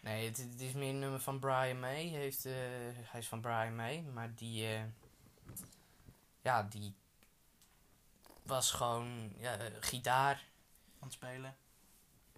Nee, 0.00 0.26
het, 0.28 0.36
het 0.36 0.60
is 0.60 0.72
meer 0.72 0.88
een 0.88 0.98
nummer 0.98 1.20
van 1.20 1.38
Brian 1.38 1.80
May. 1.80 2.04
Heeft, 2.06 2.44
eh, 2.44 2.52
hij 3.02 3.20
is 3.20 3.28
van 3.28 3.40
Brian 3.40 3.76
May, 3.76 4.00
maar 4.00 4.34
die... 4.34 4.66
eh, 4.66 4.82
ja, 6.42 6.62
die 6.62 6.94
was 8.42 8.70
gewoon 8.70 9.32
ja, 9.38 9.58
gitaar, 9.80 10.34
Aan 10.98 11.08
het 11.08 11.12
spelen. 11.12 11.56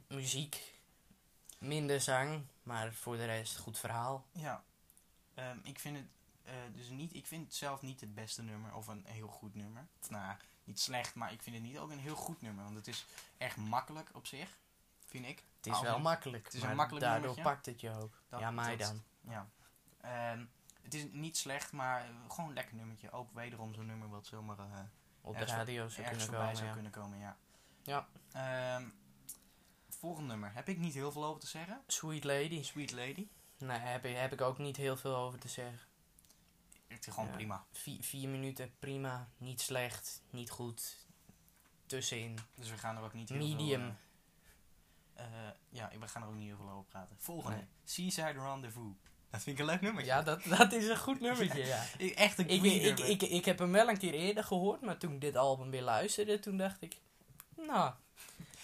muziek, 0.06 0.74
minder 1.58 2.00
zang, 2.00 2.44
maar 2.68 2.92
voor 2.92 3.16
de 3.16 3.24
rest 3.24 3.58
goed 3.58 3.78
verhaal. 3.78 4.26
Ja, 4.32 4.64
Ehm, 5.34 5.58
ik 5.62 5.78
vind 5.78 5.96
het 5.96 6.06
eh, 6.44 6.54
dus 6.74 6.88
niet, 6.88 7.14
ik 7.14 7.26
vind 7.26 7.44
het 7.44 7.54
zelf 7.54 7.82
niet 7.82 8.00
het 8.00 8.14
beste 8.14 8.42
nummer 8.42 8.74
of 8.74 8.86
een 8.86 9.04
heel 9.06 9.28
goed 9.28 9.54
nummer. 9.54 9.86
Nou, 10.08 10.36
niet 10.64 10.80
slecht, 10.80 11.14
maar 11.14 11.32
ik 11.32 11.42
vind 11.42 11.56
het 11.56 11.64
niet 11.64 11.78
ook 11.78 11.90
een 11.90 11.98
heel 11.98 12.14
goed 12.16 12.40
nummer, 12.42 12.64
want 12.64 12.76
het 12.76 12.88
is 12.88 13.06
erg 13.36 13.56
makkelijk 13.56 14.10
op 14.12 14.26
zich, 14.26 14.58
vind 15.06 15.26
ik. 15.26 15.44
Het 15.56 15.66
is 15.66 15.80
wel 15.80 15.98
makkelijk, 15.98 16.44
het 16.44 16.54
is 16.54 16.62
een 16.62 16.76
makkelijk 16.76 17.04
daardoor 17.04 17.26
nummertje. 17.26 17.52
pakt 17.54 17.66
het 17.66 17.80
je 17.80 17.90
ook. 18.02 18.22
Dat- 18.28 18.40
ja, 18.40 18.50
mij 18.50 18.76
dat- 18.76 18.88
dan. 18.88 19.02
Ja. 19.32 19.48
Ehm, 20.00 20.44
het 20.82 20.94
is 20.94 21.04
niet 21.12 21.36
slecht, 21.36 21.72
maar 21.72 22.00
eh, 22.04 22.10
gewoon 22.28 22.48
een 22.48 22.54
lekker 22.54 22.74
nummertje. 22.76 23.10
Ook 23.10 23.32
wederom 23.32 23.74
zo'n 23.74 23.86
nummer 23.86 24.08
wat 24.08 24.26
zomaar 24.26 24.58
eh, 24.58 24.78
Op 25.20 25.38
de 25.38 25.44
radio 25.44 25.88
zou 25.88 26.08
kunnen 26.08 26.30
komen, 26.30 26.56
zou 26.56 26.66
ja. 26.68 26.72
kunnen 26.72 26.92
komen. 26.92 27.18
Ja. 27.18 27.36
Ja. 27.82 28.08
Ehm, 28.32 28.88
volgende 29.98 30.28
nummer. 30.28 30.50
Heb 30.54 30.68
ik 30.68 30.78
niet 30.78 30.94
heel 30.94 31.12
veel 31.12 31.24
over 31.24 31.40
te 31.40 31.46
zeggen. 31.46 31.80
Sweet 31.86 32.24
Lady. 32.24 32.62
Sweet 32.62 32.92
Lady. 32.92 33.28
Nee, 33.58 33.78
heb 33.78 34.04
ik, 34.04 34.16
heb 34.16 34.32
ik 34.32 34.40
ook 34.40 34.58
niet 34.58 34.76
heel 34.76 34.96
veel 34.96 35.16
over 35.16 35.38
te 35.38 35.48
zeggen. 35.48 35.78
Het 36.86 37.06
is 37.06 37.12
gewoon 37.12 37.28
Ja. 37.28 37.34
prima. 37.34 37.64
Vier, 37.72 38.02
vier 38.02 38.28
minuten, 38.28 38.72
prima. 38.78 39.28
Niet 39.36 39.60
slecht, 39.60 40.22
niet 40.30 40.50
goed. 40.50 40.96
Tussenin. 41.86 42.38
Dus 42.54 42.70
we 42.70 42.78
gaan 42.78 42.96
er 42.96 43.02
ook 43.02 43.12
niet 43.12 43.28
heel 43.28 43.38
Medium. 43.38 43.80
veel... 43.80 43.94
eh, 45.14 45.48
eh, 45.48 45.54
ja, 45.68 45.90
we 46.00 46.08
gaan 46.08 46.22
er 46.22 46.28
ook 46.28 46.34
niet 46.34 46.46
heel 46.48 46.56
veel 46.56 46.70
over 46.70 46.84
praten. 46.84 47.16
Volgende. 47.18 47.56
Nee. 47.56 47.66
Seaside 47.84 48.32
Rendezvous. 48.32 48.94
Dat 49.30 49.42
vind 49.42 49.58
ik 49.58 49.64
een 49.64 49.70
leuk 49.70 49.80
nummer. 49.80 50.04
Ja, 50.04 50.22
dat, 50.22 50.42
dat 50.58 50.72
is 50.72 50.88
een 50.88 50.98
goed 50.98 51.20
nummertje, 51.20 51.64
ja. 51.66 51.84
Echt 52.14 52.38
een 52.38 52.48
Ik, 52.48 52.62
ik, 52.62 52.98
ik, 52.98 53.22
ik 53.22 53.44
heb 53.44 53.58
hem 53.58 53.72
wel 53.72 53.88
een 53.88 53.98
keer 53.98 54.14
eerder 54.14 54.44
gehoord, 54.44 54.80
maar 54.80 54.98
toen 54.98 55.12
ik 55.12 55.20
dit 55.20 55.36
album 55.36 55.70
weer 55.70 55.82
luisterde, 55.82 56.38
toen 56.38 56.56
dacht 56.56 56.82
ik... 56.82 56.96
Nou, 57.56 57.94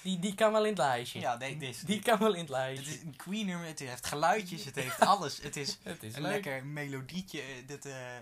die, 0.03 0.19
die 0.19 0.35
kan 0.35 0.53
wel 0.53 0.63
in 0.63 0.69
het 0.69 0.79
lijstje. 0.79 1.21
ja, 1.21 1.37
nee, 1.37 1.57
dit 1.57 1.69
is, 1.75 1.81
Die 1.81 2.03
kan 2.03 2.19
wel 2.19 2.29
in 2.35 2.39
het 2.39 2.41
het 2.49 2.51
lijstje. 2.51 2.93
is 2.95 3.01
een 3.03 3.17
Queen 3.17 3.47
nummer. 3.47 3.67
Het 3.67 3.79
heeft 3.79 4.07
geluidjes. 4.07 4.65
Het 4.65 4.75
heeft 4.75 5.01
alles. 5.01 5.39
Het 5.43 5.57
is 5.57 5.79
Het 5.83 6.03
is 6.03 6.15
een 6.17 6.23
leuk. 6.23 6.33
lekker 6.33 6.67
melodietje. 6.67 7.41
eh, 7.41 7.67
Dit, 7.67 7.85
eh, 7.87 8.17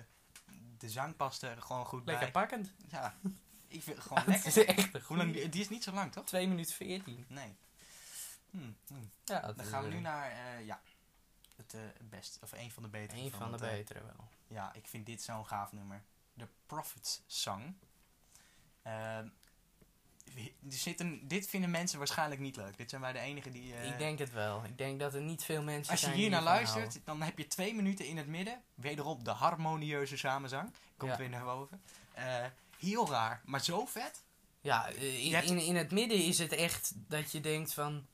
de 0.78 0.88
zang 0.90 1.16
past 1.16 1.42
er 1.42 1.62
gewoon 1.62 1.87
goed 1.87 2.04
Lekker 2.07 2.25
bij. 2.25 2.33
pakkend. 2.33 2.73
Ja, 2.88 3.14
ik 3.68 3.83
vind 3.83 3.97
het 3.97 4.07
gewoon 4.07 4.25
Het 4.25 4.47
is 4.47 4.54
lekker. 4.54 4.76
echt 4.78 4.95
een 4.95 5.00
Hoe 5.07 5.16
lang, 5.16 5.33
die 5.50 5.61
is 5.61 5.68
niet 5.68 5.85
zo 5.85 5.92
lang, 5.92 6.12
toch? 6.12 6.25
2 6.25 6.49
minuten 6.49 6.75
14. 6.75 7.25
Nee. 7.28 7.54
Hm, 8.50 8.59
hm. 8.87 8.95
Ja, 9.25 9.52
Dan 9.52 9.64
gaan 9.66 9.83
we 9.83 9.88
eh, 9.88 9.95
nu 9.95 10.00
naar, 10.00 10.62
ja, 10.62 10.80
het 11.57 11.75
eh, 11.75 11.80
best, 12.00 12.38
of 12.42 12.52
een 12.52 12.71
van 12.71 12.83
de 12.83 12.88
betere. 12.88 13.21
Een 13.21 13.30
van 13.30 13.47
de 13.47 13.52
het, 13.52 13.62
eh, 13.62 13.71
betere 13.71 14.02
wel. 14.04 14.28
Ja, 14.47 14.73
ik 14.75 14.87
vind 14.87 15.07
dit 15.07 15.23
zo'n 15.23 15.47
gaaf 15.47 15.73
nummer. 15.73 16.02
De 16.35 16.47
Prophets 16.66 17.23
Song. 17.26 17.76
Zitten, 20.69 21.29
dit 21.29 21.49
vinden 21.49 21.71
mensen 21.71 21.99
waarschijnlijk 21.99 22.41
niet 22.41 22.57
leuk. 22.57 22.77
Dit 22.77 22.91
zijn 22.91 23.01
wij 23.03 23.12
de 23.12 23.19
enigen 23.19 23.53
die... 23.53 23.75
eh, 23.75 23.89
ik 23.89 23.99
denk 23.99 24.19
het 24.19 24.33
wel. 24.33 24.65
Ik 24.65 24.79
denk 24.79 25.01
dat 25.01 25.15
er 25.15 25.21
niet 25.21 25.45
veel 25.45 25.62
mensen 25.62 25.91
als 25.93 26.01
je 26.01 26.07
zijn 26.07 26.19
hier 26.19 26.31
naar 26.31 26.43
luistert, 26.43 26.99
dan 27.05 27.23
heb 27.23 27.39
je 27.39 27.47
twee 27.47 27.75
minuten 27.75 28.07
in 28.07 28.17
het 28.17 28.27
midden. 28.27 28.62
Wederom 28.75 29.25
de 29.25 29.31
harmonieuze 29.31 30.17
samenzang. 30.17 30.73
Komt 30.97 31.11
Ja. 31.12 31.17
weer 31.19 31.29
naar 31.29 31.45
boven. 31.45 31.83
Eh, 32.15 32.25
heel 32.79 33.09
raar, 33.11 33.41
maar 33.45 33.61
zo 33.62 33.87
vet. 33.87 34.23
Ja, 34.61 34.89
eh, 34.89 35.25
in, 35.25 35.35
hebt- 35.35 35.51
in, 35.51 35.59
in 35.59 35.77
het 35.77 35.91
midden 35.91 36.25
is 36.25 36.39
het 36.39 36.53
echt 36.53 36.93
dat 36.97 37.33
je 37.33 37.41
denkt 37.41 37.73
van... 37.75 38.07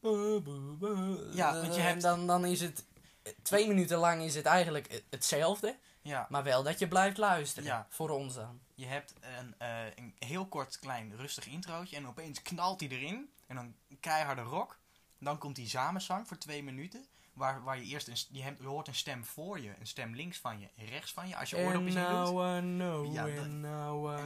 Ja, 0.00 1.52
want 1.60 1.74
je 1.74 1.80
En 1.80 1.86
hebt- 1.86 2.02
dan, 2.02 2.26
dan 2.26 2.44
is 2.44 2.60
het... 2.60 2.84
Twee 3.42 3.68
minuten 3.68 3.98
lang 3.98 4.22
is 4.22 4.34
het 4.34 4.44
eigenlijk 4.46 4.92
het- 4.92 5.04
hetzelfde. 5.10 5.76
Ja, 6.08 6.26
Maar 6.28 6.42
wel 6.42 6.62
dat 6.62 6.78
je 6.78 6.88
blijft 6.88 7.16
luisteren. 7.18 7.68
Ja. 7.68 7.86
Voor 7.88 8.10
ons 8.10 8.34
dan. 8.34 8.60
je 8.74 8.86
hebt 8.86 9.14
een, 9.20 9.54
eh, 9.58 9.84
een 9.94 10.14
heel 10.18 10.46
kort, 10.46 10.78
klein, 10.78 11.16
rustig 11.16 11.46
introotje. 11.46 11.96
En 11.96 12.06
opeens 12.06 12.42
knalt 12.42 12.80
hij 12.80 12.88
erin. 12.88 13.30
En 13.46 13.56
dan 13.56 13.74
keiharde 14.00 14.42
rock. 14.42 14.78
Dan 15.20 15.38
komt 15.38 15.56
die 15.56 15.68
samenzang 15.68 16.28
voor 16.28 16.38
twee 16.38 16.62
minuten. 16.62 17.06
Waar, 17.32 17.62
waar 17.62 17.78
je 17.78 17.84
eerst 17.84 18.08
een, 18.08 18.16
je, 18.30 18.42
hebt, 18.42 18.60
je 18.60 18.66
hoort 18.66 18.88
een 18.88 18.94
stem 18.94 19.24
voor 19.24 19.60
je, 19.60 19.72
een 19.80 19.86
stem 19.86 20.14
links 20.14 20.38
van 20.38 20.60
je 20.60 20.68
en 20.76 20.86
rechts 20.86 21.12
van 21.12 21.28
je. 21.28 21.36
Als 21.36 21.50
je 21.50 21.56
oordopjes 21.56 21.94
in 21.94 22.00
doet. 22.00 22.10
now 22.10 22.56
I 22.56 22.60
know, 22.60 23.12
Ja, 23.12 23.22
dat- 23.26 23.34
I 23.34 23.38
En 23.38 23.62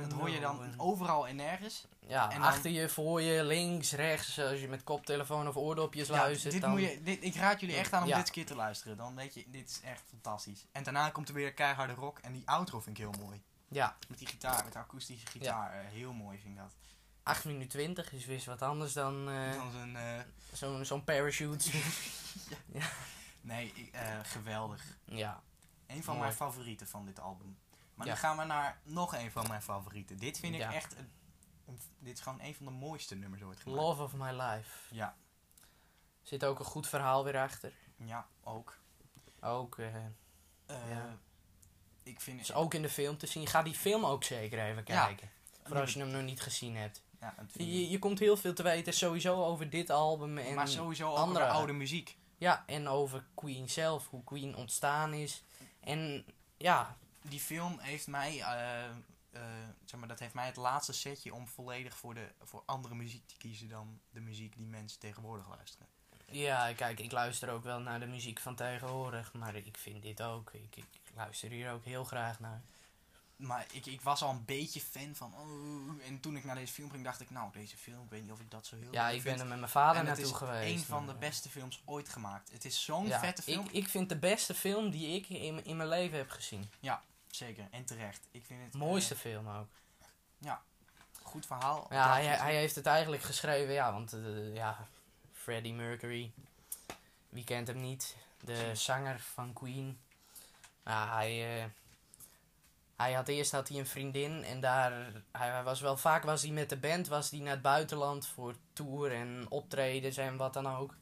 dat 0.08 0.12
hoor 0.12 0.30
je 0.30 0.40
dan 0.40 0.74
overal 0.76 1.28
en 1.28 1.36
nergens. 1.36 1.86
Ja, 2.06 2.30
en 2.30 2.38
dan- 2.40 2.48
achter 2.48 2.70
je, 2.70 2.88
voor 2.88 3.20
je, 3.22 3.44
links, 3.44 3.92
rechts. 3.92 4.40
Als 4.40 4.60
je 4.60 4.68
met 4.68 4.84
koptelefoon 4.84 5.48
of 5.48 5.56
oordopjes 5.56 6.08
Ja, 6.08 6.14
luistert. 6.14 6.52
dit 6.52 6.60
dan... 6.62 6.70
moet 6.70 6.80
je, 6.80 7.02
dit, 7.02 7.24
ik 7.24 7.34
raad 7.34 7.60
jullie 7.60 7.76
echt 7.76 7.92
aan 7.92 8.02
om 8.02 8.08
Ja. 8.08 8.16
dit 8.16 8.30
keer 8.30 8.46
te 8.46 8.54
luisteren. 8.54 8.96
Dan 8.96 9.14
weet 9.14 9.34
je, 9.34 9.44
dit 9.48 9.68
is 9.70 9.80
echt 9.80 10.02
fantastisch. 10.08 10.66
En 10.72 10.82
daarna 10.82 11.10
komt 11.10 11.28
er 11.28 11.34
weer 11.34 11.52
keiharde 11.54 11.94
rock. 11.94 12.18
En 12.18 12.32
die 12.32 12.42
outro 12.48 12.80
vind 12.80 12.98
ik 12.98 13.02
heel 13.04 13.14
mooi. 13.24 13.42
Ja, 13.68 13.96
Met 14.08 14.18
die 14.18 14.26
gitaar, 14.28 14.64
met 14.64 14.72
de 14.72 14.78
akoestische 14.78 15.26
gitaar. 15.26 15.72
eh, 15.72 15.86
heel 15.90 16.12
mooi 16.12 16.38
vind 16.38 16.54
ik 16.54 16.60
dat. 16.60 16.72
8 17.22 17.44
minuten 17.44 17.68
20 17.68 18.12
is 18.12 18.24
weer 18.24 18.42
wat 18.46 18.62
anders 18.62 18.92
dan 18.92 19.30
eh, 19.30 19.52
Dan 19.72 19.96
eh, 19.96 20.20
zo'n 20.52 20.84
zo'n 20.84 21.04
parachute. 21.04 21.70
nee, 23.40 23.72
ik- 23.74 23.92
eh, 23.94 24.18
geweldig. 24.22 24.96
ja, 25.04 25.42
Een 25.86 26.02
van 26.02 26.14
Mooi. 26.14 26.26
mijn 26.26 26.36
favorieten 26.38 26.86
van 26.88 27.04
dit 27.06 27.20
album. 27.20 27.58
Maar 27.94 28.06
Ja. 28.06 28.12
nu 28.12 28.18
gaan 28.18 28.36
we 28.36 28.44
naar 28.44 28.80
nog 28.82 29.14
een 29.14 29.30
van 29.30 29.48
mijn 29.48 29.62
favorieten. 29.62 30.16
Dit 30.16 30.38
vind 30.38 30.54
ik 30.54 30.60
Ja. 30.60 30.72
echt... 30.72 30.96
Een, 30.96 31.10
een- 31.66 31.80
dit 31.98 32.16
is 32.16 32.22
gewoon 32.22 32.40
een 32.40 32.54
van 32.54 32.66
de 32.66 32.72
mooiste 32.72 33.14
nummers 33.14 33.42
ooit 33.42 33.60
gemaakt. 33.60 33.80
Love 33.82 34.02
of 34.02 34.12
My 34.14 34.30
Life. 34.30 34.94
Ja, 34.94 35.16
Zit 36.22 36.44
ook 36.44 36.58
een 36.58 36.64
goed 36.64 36.88
verhaal 36.88 37.24
weer 37.24 37.38
achter. 37.38 37.72
ja, 37.96 38.26
ook. 38.42 38.78
Ook, 39.40 39.76
Ja. 40.66 41.18
Ik 42.02 42.20
vind 42.20 42.40
is 42.40 42.52
ook 42.52 42.74
in 42.74 42.82
de 42.82 42.88
film 42.88 43.16
te 43.18 43.26
zien. 43.26 43.46
Ga 43.46 43.62
die 43.62 43.74
film 43.74 44.04
ook 44.06 44.24
zeker 44.24 44.58
even 44.66 44.82
Ja. 44.86 45.04
kijken. 45.06 45.30
Voor 45.64 45.80
als 45.80 45.92
je 45.92 45.98
hem 46.00 46.08
nog 46.10 46.22
niet 46.22 46.40
gezien 46.40 46.76
hebt. 46.76 47.02
Ja, 47.22 47.34
Je, 47.52 47.90
je 47.90 47.98
komt 47.98 48.18
heel 48.18 48.36
veel 48.36 48.54
te 48.54 48.62
weten 48.62 48.92
sowieso 48.92 49.44
over 49.44 49.70
dit 49.70 49.90
album. 49.90 50.38
En, 50.38 50.54
maar 50.54 50.68
sowieso 50.68 51.10
ook 51.10 51.16
andere- 51.16 51.44
over 51.44 51.56
oude 51.56 51.72
muziek. 51.72 52.16
Ja, 52.38 52.64
en 52.66 52.88
over 52.88 53.24
Queen 53.34 53.68
zelf. 53.68 54.08
Hoe 54.08 54.24
Queen 54.24 54.56
ontstaan 54.56 55.12
is. 55.12 55.44
En 55.80 56.24
ja, 56.56 56.96
Die 57.22 57.40
film 57.40 57.78
heeft 57.78 58.06
mij... 58.06 58.40
eh, 58.40 58.84
eh, 58.84 59.42
zeg 59.84 60.00
maar, 60.00 60.08
dat 60.08 60.18
heeft 60.18 60.34
mij 60.34 60.46
het 60.46 60.56
laatste 60.56 60.92
setje 60.92 61.34
om 61.34 61.46
volledig 61.48 61.96
voor, 61.96 62.14
de, 62.14 62.32
voor 62.42 62.62
andere 62.66 62.94
muziek 62.94 63.26
te 63.26 63.36
kiezen 63.36 63.68
dan 63.68 64.00
de 64.10 64.20
muziek 64.20 64.56
die 64.56 64.66
mensen 64.66 64.98
tegenwoordig 64.98 65.48
luisteren. 65.48 65.86
ja, 66.30 66.72
kijk, 66.72 67.00
ik 67.00 67.12
luister 67.12 67.50
ook 67.50 67.64
wel 67.64 67.80
naar 67.80 68.00
de 68.00 68.06
muziek 68.06 68.40
van 68.40 68.54
tegenwoordig. 68.54 69.32
Maar 69.32 69.54
ik 69.54 69.76
vind 69.78 70.02
dit 70.02 70.22
ook. 70.22 70.50
Ik, 70.52 70.76
ik 70.76 71.00
luister 71.14 71.50
hier 71.50 71.72
ook 71.72 71.84
heel 71.84 72.04
graag 72.04 72.40
naar. 72.40 72.62
Maar 73.36 73.66
ik, 73.72 73.86
ik 73.86 74.00
was 74.00 74.22
al 74.22 74.30
een 74.30 74.44
beetje 74.44 74.80
fan 74.80 75.14
van... 75.14 75.34
Oh, 75.34 76.06
en 76.06 76.20
toen 76.20 76.36
ik 76.36 76.44
naar 76.44 76.54
deze 76.54 76.72
film 76.72 76.90
ging, 76.90 77.04
dacht 77.04 77.20
ik... 77.20 77.30
Nou, 77.30 77.52
deze 77.52 77.76
film, 77.76 78.02
ik 78.02 78.10
weet 78.10 78.22
niet 78.22 78.32
of 78.32 78.40
ik 78.40 78.50
dat 78.50 78.66
zo 78.66 78.76
heel 78.76 78.92
Ja, 78.92 79.08
ik 79.08 79.20
vind. 79.20 79.24
ben 79.24 79.42
er 79.42 79.50
met 79.50 79.58
mijn 79.58 79.70
vader 79.70 80.00
en 80.00 80.06
het 80.06 80.18
naartoe 80.18 80.34
is 80.34 80.38
geweest. 80.38 80.80
een 80.80 80.84
van 80.84 81.06
de 81.06 81.14
beste 81.14 81.48
films 81.48 81.82
ooit 81.84 82.08
gemaakt. 82.08 82.50
Het 82.50 82.64
is 82.64 82.84
zo'n 82.84 83.06
ja, 83.06 83.18
vette 83.20 83.42
film. 83.42 83.64
Ik, 83.64 83.72
ik 83.72 83.88
vind 83.88 84.08
de 84.08 84.18
beste 84.18 84.54
film 84.54 84.90
die 84.90 85.16
ik 85.16 85.28
in, 85.28 85.64
in 85.64 85.76
mijn 85.76 85.88
leven 85.88 86.18
heb 86.18 86.30
gezien. 86.30 86.70
Zeker, 87.32 87.66
en 87.70 87.84
terecht. 87.84 88.28
Ik 88.30 88.44
vind 88.44 88.62
het... 88.62 88.74
Mooiste 88.74 89.14
eh, 89.14 89.20
film 89.20 89.48
ook. 89.48 89.68
goed 91.22 91.46
verhaal. 91.46 91.86
Ja, 91.90 92.12
hij, 92.12 92.24
hij 92.24 92.54
heeft 92.54 92.74
het 92.74 92.86
eigenlijk 92.86 93.22
geschreven, 93.22 93.72
ja, 93.72 93.92
want 93.92 94.12
eh, 94.12 94.54
ja, 94.54 94.88
Freddie 95.32 95.74
Mercury, 95.74 96.32
wie 97.28 97.44
kent 97.44 97.66
hem 97.66 97.80
niet? 97.80 98.16
De 98.40 98.74
zanger 98.74 99.20
van 99.20 99.52
Queen. 99.52 100.00
Ja, 100.84 101.14
hij, 101.14 101.62
eh, 101.62 101.64
hij 103.02 103.12
had 103.12 103.28
eerst 103.28 103.52
had 103.52 103.68
hij 103.68 103.78
een 103.78 103.86
vriendin 103.86 104.44
en 104.44 104.60
daar, 104.60 105.12
hij 105.32 105.62
was 105.62 105.80
wel 105.80 105.96
vaak 105.96 106.24
was 106.24 106.42
hij 106.42 106.50
met 106.50 106.68
de 106.68 106.76
band, 106.76 107.08
was 107.08 107.30
hij 107.30 107.40
naar 107.40 107.52
het 107.52 107.62
buitenland 107.62 108.26
voor 108.26 108.54
tour 108.72 109.12
en 109.12 109.46
optredens 109.48 110.16
en 110.16 110.36
wat 110.36 110.52
dan 110.54 110.66
ook. 110.66 110.94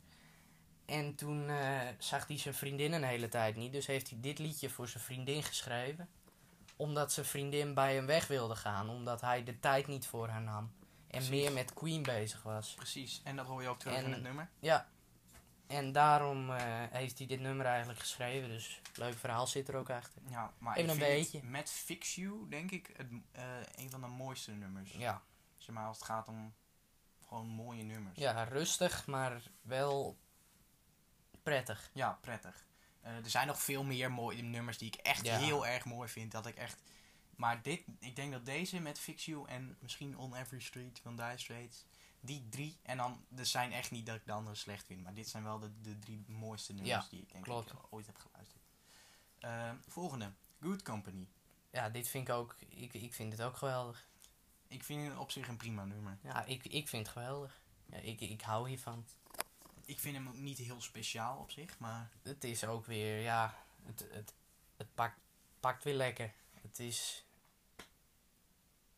En 0.87 1.15
toen 1.15 1.49
eh, 1.49 1.81
zag 1.99 2.27
hij 2.27 2.39
zijn 2.39 2.55
vriendin 2.55 2.93
een 2.93 3.05
hele 3.05 3.29
tijd 3.29 3.57
niet, 3.57 3.73
dus 3.73 3.87
heeft 3.87 4.11
hij 4.11 4.19
dit 4.21 4.39
liedje 4.39 4.71
voor 4.71 4.89
zijn 4.89 5.03
vriendin 5.05 5.43
geschreven 5.43 6.09
omdat 6.77 7.13
zijn 7.13 7.27
vriendin 7.27 7.75
bij 7.75 7.95
hem 7.95 8.07
weg 8.07 8.27
wilde 8.27 8.57
gaan. 8.57 8.89
Omdat 8.91 9.21
hij 9.21 9.45
de 9.45 9.61
tijd 9.61 9.87
niet 9.87 10.07
voor 10.07 10.29
haar 10.29 10.41
nam. 10.41 10.57
En 10.65 10.73
Precies. 11.09 11.29
meer 11.31 11.53
met 11.53 11.73
Queen 11.75 12.03
bezig 12.03 12.43
was. 12.43 12.75
Precies, 12.75 13.21
en 13.25 13.37
dat 13.37 13.47
hoor 13.47 13.63
je 13.63 13.69
ook 13.69 13.79
terug 13.79 13.95
En- 13.97 14.05
in 14.05 14.13
het 14.13 14.23
nummer. 14.23 14.49
Ja. 14.59 14.89
En 15.71 15.93
daarom 15.93 16.51
eh, 16.51 16.63
heeft 16.91 17.19
hij 17.19 17.27
dit 17.27 17.41
nummer 17.41 17.67
eigenlijk 17.67 17.99
geschreven. 17.99 18.49
Dus 18.49 18.81
leuk 18.95 19.19
verhaal 19.19 19.47
zit 19.47 19.69
er 19.69 19.77
ook 19.77 19.91
achter. 19.91 20.23
Ja, 20.29 20.53
maar 20.59 20.77
Even 20.77 20.91
een 20.91 20.99
beetje. 20.99 21.43
met 21.43 21.71
Fix 21.71 22.15
You, 22.15 22.49
denk 22.49 22.71
ik, 22.71 22.91
het, 22.97 23.09
eh, 23.33 23.45
een 23.75 23.91
van 23.91 24.01
de 24.01 24.07
mooiste 24.07 24.51
nummers. 24.51 24.93
Ja. 24.93 25.23
Zeg 25.57 25.75
maar, 25.75 25.87
als 25.87 25.97
het 25.97 26.07
gaat 26.07 26.29
om 26.29 26.55
gewoon 27.29 27.47
mooie 27.47 27.83
nummers. 27.83 28.19
ja, 28.19 28.45
rustig, 28.45 29.07
maar 29.07 29.43
wel 29.63 30.19
prettig. 31.43 31.91
Ja, 31.95 32.19
prettig. 32.21 32.67
Eh, 33.01 33.17
er 33.17 33.31
zijn 33.31 33.47
nog 33.47 33.63
veel 33.63 33.85
meer 33.85 34.13
mooie 34.13 34.43
nummers 34.43 34.79
die 34.79 34.89
ik 34.89 34.95
echt 34.95 35.27
Ja. 35.27 35.39
heel 35.39 35.67
erg 35.67 35.85
mooi 35.85 36.09
vind. 36.09 36.33
Dat 36.33 36.47
ik 36.47 36.57
echt... 36.57 36.83
Maar 37.37 37.63
dit, 37.63 37.83
ik 37.99 38.17
denk 38.17 38.33
dat 38.33 38.45
deze 38.45 38.81
met 38.81 38.99
Fix 38.99 39.25
You 39.25 39.49
en 39.49 39.77
misschien 39.81 40.17
On 40.19 40.35
Every 40.35 40.61
Street 40.61 41.01
van 41.03 41.17
Dire 41.17 41.39
Straits, 41.39 41.87
die 42.21 42.49
drie, 42.49 42.79
en 42.83 42.97
dan, 42.97 43.25
er 43.37 43.47
zijn 43.47 43.73
echt 43.73 43.91
niet 43.91 44.07
dat 44.07 44.17
ik 44.17 44.27
de 44.27 44.33
andere 44.33 44.57
slecht 44.57 44.87
vind, 44.87 45.03
maar 45.03 45.15
dit 45.15 45.29
zijn 45.29 45.43
wel 45.45 45.59
de, 45.59 45.81
de 45.81 45.99
drie 45.99 46.25
mooiste 46.27 46.73
nummers 46.73 47.05
Ja, 47.05 47.11
die 47.11 47.21
ik 47.21 47.33
denk 47.33 47.45
klopt. 47.45 47.71
ik 47.73 47.79
ooit 47.91 48.07
heb 48.07 48.17
geluisterd. 48.17 48.63
Eh, 49.39 49.73
volgende, 49.89 50.33
Good 50.61 50.83
Company. 50.83 51.29
Ja, 51.71 51.89
dit 51.91 52.09
vind 52.09 52.29
ik 52.29 52.35
ook. 52.35 52.57
Ik, 52.69 52.93
ik 52.95 53.15
vind 53.15 53.33
het 53.33 53.43
ook 53.43 53.57
geweldig. 53.57 54.09
Ik 54.69 54.85
vind 54.85 55.09
het 55.09 55.19
op 55.19 55.31
zich 55.31 55.49
een 55.49 55.57
prima 55.57 55.85
nummer. 55.85 56.19
Ja, 56.23 56.45
ik, 56.45 56.65
ik 56.65 56.89
vind 56.89 57.07
het 57.07 57.17
geweldig. 57.17 57.61
Ja, 57.87 57.97
ik, 57.97 58.21
ik 58.21 58.41
hou 58.41 58.69
hiervan. 58.69 59.07
Ik 59.85 59.99
vind 60.01 60.17
hem 60.17 60.29
ook 60.29 60.35
niet 60.37 60.59
heel 60.59 60.81
speciaal 60.81 61.39
op 61.39 61.51
zich, 61.51 61.79
maar 61.79 62.11
Het 62.23 62.45
is 62.45 62.65
ook 62.65 62.87
weer, 62.87 63.21
ja, 63.21 63.55
het, 63.83 64.07
het, 64.13 64.35
het 64.77 64.95
pakt, 64.95 65.19
pakt 65.61 65.85
weer 65.85 65.95
lekker. 65.95 66.33
Het 66.61 66.79
is. 66.79 67.25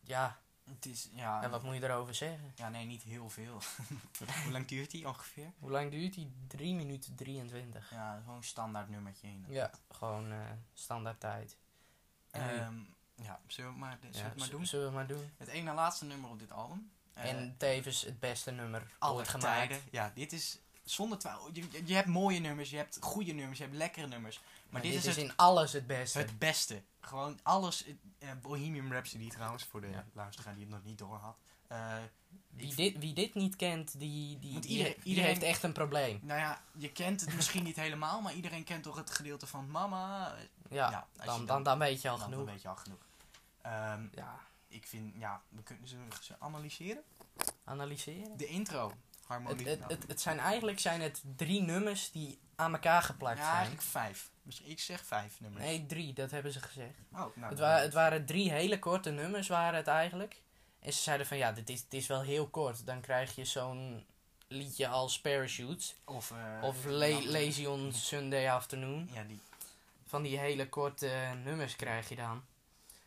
Ja, 0.00 0.41
het 0.64 0.87
is, 0.87 1.09
ja, 1.14 1.42
en 1.42 1.50
wat 1.50 1.62
moet 1.62 1.75
je 1.75 1.83
erover 1.83 2.14
zeggen? 2.14 2.52
ja 2.54 2.69
nee, 2.69 2.87
niet 2.87 3.02
heel 3.02 3.28
veel. 3.31 3.61
Hoe 4.45 4.52
lang 4.52 4.66
duurt 4.66 4.90
die 4.90 5.09
ongeveer? 5.09 5.52
Hoe 5.59 5.71
lang 5.71 5.90
duurt 5.90 6.14
die? 6.14 6.33
3 6.49 6.75
minuten 6.75 7.14
23. 7.14 7.90
Ja, 7.90 8.21
gewoon 8.25 8.45
standaard 8.45 8.88
nummertje 8.88 9.26
in. 9.26 9.45
Ja, 9.49 9.71
gewoon 9.90 10.33
eh, 10.33 10.38
standaard 10.75 11.21
tijd. 11.21 11.57
Ehm, 12.31 12.75
ja, 13.14 13.40
zullen 13.47 13.71
we 13.78 13.87
het 13.87 13.88
maar, 13.88 13.99
zullen 14.00 14.12
we 14.12 14.19
Ja, 14.19 14.25
het 14.28 14.38
maar 14.38 14.49
doen? 14.50 14.66
Zullen 14.66 14.87
we 14.88 14.92
maar 14.95 15.07
doen? 15.07 15.31
Het 15.37 15.49
ene 15.49 15.62
na 15.62 15.75
laatste 15.75 16.04
nummer 16.04 16.31
op 16.31 16.38
dit 16.38 16.50
album. 16.52 16.90
Eh, 17.14 17.31
en 17.31 17.54
tevens 17.59 18.02
het 18.02 18.21
beste 18.21 18.50
nummer 18.50 18.87
ooit 18.99 19.28
gemaakt. 19.28 19.57
tijden. 19.69 19.81
Ja, 19.90 20.12
dit 20.14 20.33
is 20.33 20.59
zonder 20.85 21.19
twijfel. 21.19 21.49
Je, 21.52 21.85
je- 21.85 21.95
hebt 21.95 22.09
mooie 22.09 22.38
nummers, 22.38 22.71
je 22.71 22.76
hebt 22.76 22.99
goede 23.00 23.33
nummers, 23.33 23.59
je 23.59 23.64
hebt 23.64 23.76
lekkere 23.76 24.07
nummers. 24.07 24.38
Maar 24.38 24.47
Maar 24.71 24.83
dit, 24.83 24.95
is, 24.95 25.07
het, 25.07 25.16
in 25.16 25.37
alles 25.37 25.73
het 25.73 25.87
beste. 25.87 26.19
het 26.19 26.38
beste. 26.38 26.83
Gewoon 27.04 27.38
alles. 27.42 27.85
eh, 28.18 28.28
Bohemian 28.42 28.90
Rhapsody 28.92 29.28
trouwens, 29.28 29.64
voor 29.64 29.80
de 29.80 29.88
Ja. 29.88 30.04
luisteraar 30.12 30.54
die 30.54 30.62
het 30.62 30.73
nog 30.73 30.85
niet 30.85 30.99
door 30.99 31.16
had. 31.16 31.37
Eh, 31.66 31.97
wie, 32.50 32.75
dit, 32.75 32.99
wie 32.99 33.12
dit 33.14 33.35
niet 33.35 33.56
kent, 33.56 33.99
die, 33.99 34.38
die, 34.38 34.61
iedereen- 35.02 35.25
heeft 35.25 35.42
echt 35.42 35.62
een 35.62 35.73
probleem. 35.73 36.18
nou 36.23 36.40
ja, 36.40 36.61
je 36.73 36.92
kent 36.92 37.21
het 37.21 37.35
misschien 37.35 37.62
niet 37.64 37.76
helemaal, 37.76 38.21
maar 38.21 38.35
iedereen 38.35 38.64
kent 38.64 38.82
toch 38.82 38.97
het 38.97 39.11
gedeelte 39.11 39.47
van 39.47 39.71
mama. 39.71 40.35
Ja, 40.71 40.90
dan, 41.12 41.26
dan- 41.26 41.47
dan, 41.47 41.62
dan 41.62 41.78
weet 41.78 42.02
je 42.02 42.09
al 42.09 42.18
Dan, 42.18 42.30
dan 42.30 42.38
genoeg. 42.38 42.52
weet 42.52 42.62
je 42.62 42.68
al 42.68 42.76
genoeg. 42.76 43.00
Ehm, 43.62 44.06
Ja, 44.14 44.38
ik 44.68 44.87
vind, 44.87 45.14
ja, 45.18 45.42
we 45.49 45.62
kunnen 45.62 45.88
ze, 45.88 45.97
ze 46.21 46.35
analyseren. 46.38 47.02
analyseren. 47.64 48.37
De 48.37 48.47
intro, 48.47 48.92
harmonie. 49.26 49.68
het, 49.68 49.80
het, 49.88 50.04
het 50.09 50.21
zijn 50.21 50.38
eigenlijk 50.38 50.80
zijn 50.80 51.00
het 51.00 51.23
drie 51.37 51.62
nummers 51.62 52.11
die 52.11 52.38
aan 52.56 52.73
elkaar 52.73 53.02
geplakt 53.02 53.37
ja, 53.38 53.42
zijn. 53.44 53.56
eigenlijk 53.56 53.85
vijf. 53.87 54.30
Misschien, 54.42 54.70
ik 54.70 54.80
zeg 54.80 55.04
vijf 55.04 55.40
nummers. 55.40 55.64
Nee, 55.64 55.87
drie, 55.87 56.12
dat 56.12 56.30
hebben 56.30 56.52
ze 56.52 56.61
gezegd. 56.61 56.99
Oh, 57.12 57.37
nou, 57.37 57.50
Het, 57.50 57.58
wa 57.58 57.78
het 57.78 57.92
waren 57.92 58.26
drie 58.26 58.50
hele 58.50 58.78
korte 58.78 59.11
nummers, 59.11 59.49
waren 59.49 59.76
het 59.76 59.87
eigenlijk. 59.87 60.40
En 60.80 60.92
ze 60.92 61.02
zeiden 61.02 61.26
van 61.26 61.37
ja, 61.37 61.52
dit 61.52 61.68
is, 61.68 61.80
het 61.80 61.94
is 61.94 62.06
wel 62.06 62.22
heel 62.22 62.49
kort. 62.49 62.87
Dan 62.87 63.00
krijg 63.00 63.34
je 63.34 63.44
zo'n 63.44 64.06
liedje 64.49 64.88
als 64.88 65.20
Parachutes. 65.20 65.94
Of, 66.04 66.30
eh, 66.30 66.62
Of 66.62 66.84
La 66.84 67.20
Lazy 67.25 67.64
on 67.66 67.92
Sunday 67.92 68.50
Afternoon. 68.50 69.08
Ja, 69.12 69.22
die. 69.22 69.40
Van 70.06 70.22
die 70.22 70.38
hele 70.38 70.68
korte 70.68 71.08
eh, 71.08 71.32
nummers 71.44 71.76
krijg 71.76 72.08
je 72.08 72.16
dan. 72.16 72.44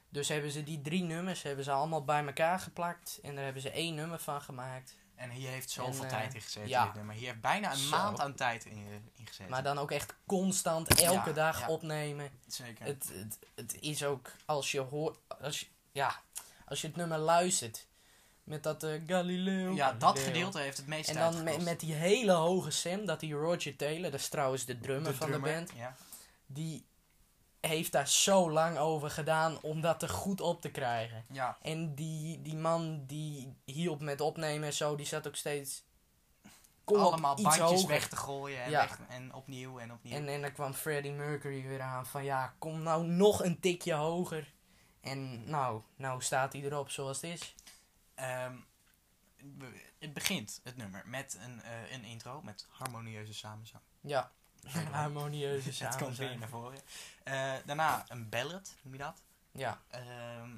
Dus 0.10 0.28
hebben 0.28 0.52
ze 0.52 0.64
die 0.64 0.82
drie 0.82 1.04
nummers 1.04 1.42
hebben 1.42 1.64
ze 1.64 1.72
allemaal 1.72 2.04
bij 2.04 2.26
elkaar 2.26 2.60
geplakt. 2.60 3.20
En 3.24 3.36
daar 3.36 3.44
hebben 3.44 3.62
ze 3.62 3.70
één 3.70 3.96
nummer 3.96 4.20
van 4.20 4.42
gemaakt. 4.42 4.96
En 5.16 5.30
hier 5.30 5.50
heeft 5.50 5.70
zoveel 5.70 6.04
En, 6.04 6.10
eh, 6.10 6.18
tijd 6.18 6.34
in 6.34 6.42
gezeten. 6.42 6.70
ja. 6.70 6.92
nummer. 6.96 7.16
Hier 7.16 7.28
heeft 7.28 7.42
bijna 7.42 7.72
een 7.72 7.78
Zo. 7.78 7.90
maand 7.90 8.20
aan 8.20 8.36
tijd 8.36 8.66
in, 8.66 8.86
eh, 8.88 8.94
in 8.94 9.28
gezeten. 9.28 9.50
Maar 9.50 9.64
dan 9.64 9.78
ook 9.78 9.92
echt 9.92 10.14
constant 10.26 10.88
elke 11.02 11.30
Ja, 11.30 11.36
dag 11.36 11.60
ja. 11.60 11.68
opnemen. 11.68 12.30
Zeker. 12.48 12.86
Het, 12.86 13.10
het, 13.14 13.40
het 13.56 13.78
is 13.82 14.04
ook 14.04 14.32
als 14.46 14.72
je 14.72 14.80
hoort. 14.80 15.18
Als 15.42 15.60
je, 15.60 15.66
ja, 15.92 16.20
als 16.66 16.82
je 16.82 16.88
het 16.88 16.96
nummer 16.96 17.18
luistert. 17.18 17.88
Met 18.44 18.64
dat 18.64 18.84
eh, 18.84 19.02
Galileo. 19.08 19.74
ja, 19.74 19.92
dat 19.94 20.10
Galileo. 20.10 20.26
gedeelte 20.34 20.60
heeft 20.60 20.78
het 20.78 20.88
meeste 20.88 21.12
En 21.20 21.32
dan 21.32 21.64
met, 21.64 21.80
die 21.80 21.94
hele 21.94 22.32
hoge 22.32 22.72
stem, 22.72 23.06
dat 23.06 23.20
die 23.20 23.34
Roger 23.34 23.76
Taylor, 23.76 24.12
dat 24.12 24.20
is 24.20 24.28
trouwens 24.30 24.66
de 24.66 24.80
drummer 24.80 25.14
van 25.16 25.28
drummer, 25.28 25.50
de 25.50 25.56
band, 25.56 25.72
Ja. 25.76 25.96
die 26.46 26.86
heeft 27.68 27.92
daar 27.92 28.08
zo 28.08 28.52
lang 28.52 28.78
over 28.78 29.10
gedaan 29.12 29.62
om 29.62 29.82
dat 29.82 30.02
er 30.02 30.10
goed 30.10 30.42
op 30.42 30.62
te 30.62 30.70
krijgen. 30.72 31.26
ja. 31.32 31.58
En 31.62 31.96
die, 31.96 32.42
die 32.42 32.56
man 32.56 33.06
die 33.06 33.56
hielp 33.66 34.00
met 34.02 34.22
opnemen 34.22 34.68
en 34.68 34.74
zo, 34.74 34.96
die 34.96 35.06
zat 35.06 35.28
ook 35.28 35.36
steeds 35.36 35.84
kom 36.84 36.98
Allemaal 36.98 37.36
bandjes 37.36 37.86
weg 37.86 38.08
te 38.10 38.16
gooien. 38.16 38.64
En, 38.64 38.70
Ja. 38.70 38.80
weg, 38.88 39.00
en 39.08 39.34
opnieuw 39.34 39.80
en 39.80 39.92
opnieuw. 39.94 40.14
En, 40.16 40.28
en 40.28 40.42
dan 40.42 40.52
kwam 40.52 40.74
Freddie 40.74 41.12
Mercury 41.12 41.68
weer 41.68 41.82
aan 41.82 42.06
van 42.06 42.24
ja, 42.24 42.56
kom 42.60 42.82
nou 42.84 43.06
nog 43.06 43.44
een 43.44 43.60
tikje 43.60 43.94
hoger. 43.94 44.54
En 45.02 45.50
nou, 45.50 45.82
nou 45.96 46.22
staat 46.22 46.54
hij 46.54 46.62
erop 46.62 46.90
zoals 46.90 47.22
het 47.22 47.32
is. 47.32 47.56
Ehm, 48.16 48.56
we- 49.58 49.84
het 50.00 50.14
begint, 50.14 50.60
het 50.64 50.78
nummer, 50.78 51.04
met 51.06 51.38
een, 51.42 51.62
eh, 51.62 51.92
een 51.92 52.04
intro 52.04 52.42
met 52.42 52.66
harmonieuze 52.70 53.34
samenzang. 53.34 53.84
Ja, 54.02 54.32
Harmonieuze 54.92 55.70
het 55.86 55.96
komt 55.96 56.18
weer 56.18 56.30
samenzang. 56.30 56.40
naar 56.40 56.50
voren. 56.50 56.80
Eh, 57.24 57.54
daarna 57.66 58.06
een 58.08 58.30
ballad, 58.30 58.76
noem 58.82 58.94
je 58.94 59.00
dat? 59.00 59.22
Ja, 59.52 59.82
Ehm, 59.90 60.50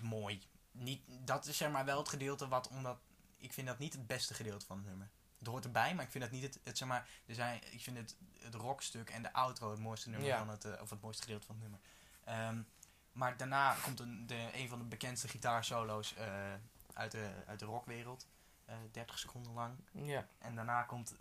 mooi. 0.00 0.42
niet, 0.72 1.02
dat 1.06 1.46
is 1.46 1.56
zeg 1.56 1.70
maar 1.70 1.84
wel 1.84 1.98
het 1.98 2.08
gedeelte 2.08 2.48
wat, 2.48 2.68
omdat, 2.68 2.98
ik 3.36 3.52
vind 3.52 3.66
dat 3.66 3.78
niet 3.78 3.92
het 3.92 4.06
beste 4.06 4.34
gedeelte 4.34 4.66
van 4.66 4.76
het 4.76 4.86
nummer. 4.86 5.08
Het 5.38 5.46
hoort 5.48 5.64
erbij, 5.64 5.94
maar 5.94 6.04
ik 6.04 6.10
vind 6.10 6.24
dat 6.24 6.32
niet 6.32 6.42
het, 6.42 6.58
het 6.64 6.78
zeg 6.78 6.88
maar, 6.88 7.08
er 7.26 7.34
zijn, 7.34 7.60
ik 7.72 7.82
vind 7.82 7.96
het, 7.96 8.16
het 8.40 8.54
rockstuk 8.54 9.10
en 9.10 9.22
de 9.22 9.32
outro 9.32 9.70
het 9.70 9.78
mooiste 9.80 10.08
nummer 10.10 10.28
Ja. 10.28 10.38
van 10.38 10.48
het, 10.48 10.64
eh, 10.64 10.80
of 10.82 10.90
het 10.90 11.00
mooiste 11.00 11.22
gedeelte 11.22 11.46
van 11.46 11.54
het 11.54 11.62
nummer. 11.64 11.80
Ehm, 12.24 12.62
maar 13.12 13.36
daarna 13.36 13.74
komt 13.82 14.00
een, 14.00 14.26
de, 14.26 14.48
een 14.52 14.68
van 14.68 14.78
de 14.78 14.84
bekendste 14.84 15.28
gitaarsolo's 15.28 16.14
eh 16.14 16.52
uit, 16.92 17.10
de, 17.10 17.30
uit 17.46 17.58
de 17.58 17.64
rockwereld, 17.64 18.26
eh 18.64 18.76
30 18.92 19.18
seconden 19.18 19.52
lang. 19.52 19.74
Ja. 19.92 20.26
En 20.38 20.54
daarna 20.54 20.82
komt 20.82 21.14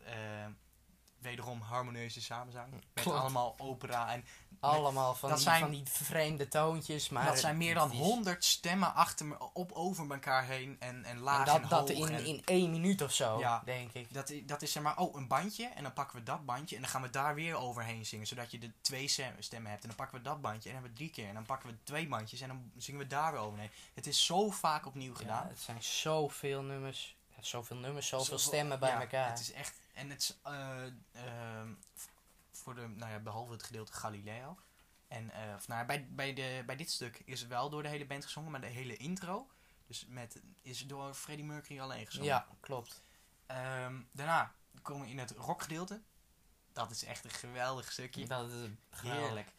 wederom 1.26 1.62
harmonieuze 1.62 2.22
samenzang. 2.22 2.72
Met 2.72 2.84
Klopt. 2.94 3.20
allemaal 3.20 3.56
opera. 3.58 4.14
En 4.14 4.26
Allemaal 4.60 5.16
van, 5.16 5.30
Dat 5.30 5.38
die, 5.38 5.48
zijn- 5.48 5.60
van 5.62 5.70
die 5.72 5.84
vreemde 5.86 6.48
toontjes. 6.48 7.10
Maar 7.10 7.26
dat 7.26 7.40
zijn 7.40 7.58
meer 7.58 7.74
dan 7.74 7.92
100 7.92 8.44
stemmen 8.44 8.94
achter 8.96 9.26
me, 9.26 9.36
op, 9.54 9.72
over 9.72 10.12
elkaar 10.12 10.44
heen. 10.46 10.76
En, 10.80 11.04
en 11.04 11.20
laag 11.20 11.40
En 11.40 11.46
dat, 11.46 11.62
en 11.62 11.68
dat 11.70 11.90
in, 11.90 12.08
en 12.16 12.26
in 12.26 12.42
één 12.46 12.72
minuut 12.72 13.02
of 13.02 13.12
zo, 13.14 13.40
Ja. 13.40 13.62
denk 13.66 13.92
ik. 13.94 14.14
dat, 14.14 14.34
dat 14.46 14.62
is 14.62 14.72
zeg 14.72 14.84
maar, 14.84 14.98
oh, 14.98 15.16
een 15.16 15.28
bandje. 15.28 15.66
En 15.68 15.84
dan 15.84 15.94
pakken 15.94 16.18
we 16.20 16.24
dat 16.24 16.46
bandje. 16.46 16.76
En 16.76 16.82
dan 16.82 16.92
gaan 16.92 17.02
we 17.02 17.10
daar 17.10 17.36
weer 17.36 17.56
overheen 17.56 18.06
zingen. 18.06 18.28
Zodat 18.28 18.52
je 18.52 18.58
de 18.60 18.72
twee 18.82 19.08
stem- 19.08 19.36
stemmen 19.40 19.70
hebt. 19.72 19.82
En 19.84 19.88
dan 19.88 19.98
pakken 19.98 20.18
we 20.18 20.24
dat 20.24 20.42
bandje. 20.42 20.70
En 20.70 20.76
dan 20.76 20.84
hebben 20.84 20.92
we 20.92 20.98
drie 20.98 21.10
keer. 21.10 21.28
En 21.28 21.34
dan 21.34 21.46
pakken 21.46 21.70
we 21.70 21.76
twee 21.84 22.08
bandjes. 22.08 22.42
En 22.42 22.48
dan 22.48 22.72
zingen 22.78 23.00
we 23.00 23.08
daar 23.08 23.32
weer 23.32 23.42
overheen. 23.42 23.72
Het 23.94 24.08
is 24.08 24.26
zo 24.26 24.50
vaak 24.50 24.86
opnieuw 24.86 25.12
Ja, 25.14 25.18
gedaan. 25.20 25.48
het 25.48 25.60
zijn 25.60 25.84
zoveel 25.84 26.62
nummers. 26.62 27.16
Zoveel 27.40 27.78
nummers, 27.78 28.08
zoveel 28.08 28.26
Zoveel- 28.26 28.40
stemmen 28.48 28.80
bij 28.80 28.90
ja, 28.90 29.02
elkaar. 29.02 29.30
Het 29.30 29.40
is 29.40 29.52
echt. 29.52 29.84
En 29.96 30.10
het 30.10 30.22
is. 30.22 30.40
eh, 30.44 30.86
ehm, 31.12 31.74
voor 32.52 32.76
de. 32.76 32.88
Nou 32.88 33.12
ja, 33.12 33.20
behalve 33.20 33.52
het 33.52 33.64
gedeelte 33.64 33.94
Galileo. 33.94 34.58
En 35.08 35.32
eh, 35.32 35.56
of, 35.56 35.68
nou 35.68 35.86
bij, 35.86 36.08
bij, 36.10 36.34
de, 36.34 36.64
bij 36.66 36.76
dit 36.76 36.92
stuk 36.92 37.22
is 37.26 37.40
het 37.40 37.50
wel 37.50 37.70
door 37.70 37.84
de 37.84 37.90
hele 37.90 38.06
band 38.06 38.24
gezongen. 38.24 38.52
Maar 38.52 38.62
de 38.62 38.68
hele 38.68 38.98
intro. 38.98 39.50
Dus 39.88 40.06
met, 40.10 40.42
is 40.62 40.88
door 40.88 41.14
Freddie 41.14 41.46
Mercury 41.46 41.80
alleen 41.80 42.06
gezongen. 42.06 42.28
ja, 42.30 42.48
klopt. 42.60 43.02
Ehm, 43.46 44.02
daarna 44.12 44.54
komen 44.82 45.06
we 45.06 45.12
in 45.12 45.20
het 45.20 45.32
rockgedeelte. 45.32 46.02
Dat 46.74 46.92
is 46.92 47.04
echt 47.04 47.24
een 47.24 47.30
geweldig 47.32 47.92
stukje. 47.92 48.28
Dat 48.28 48.52
is 48.52 48.70
geweldig. 48.90 49.24
Heerlijk. 49.24 49.54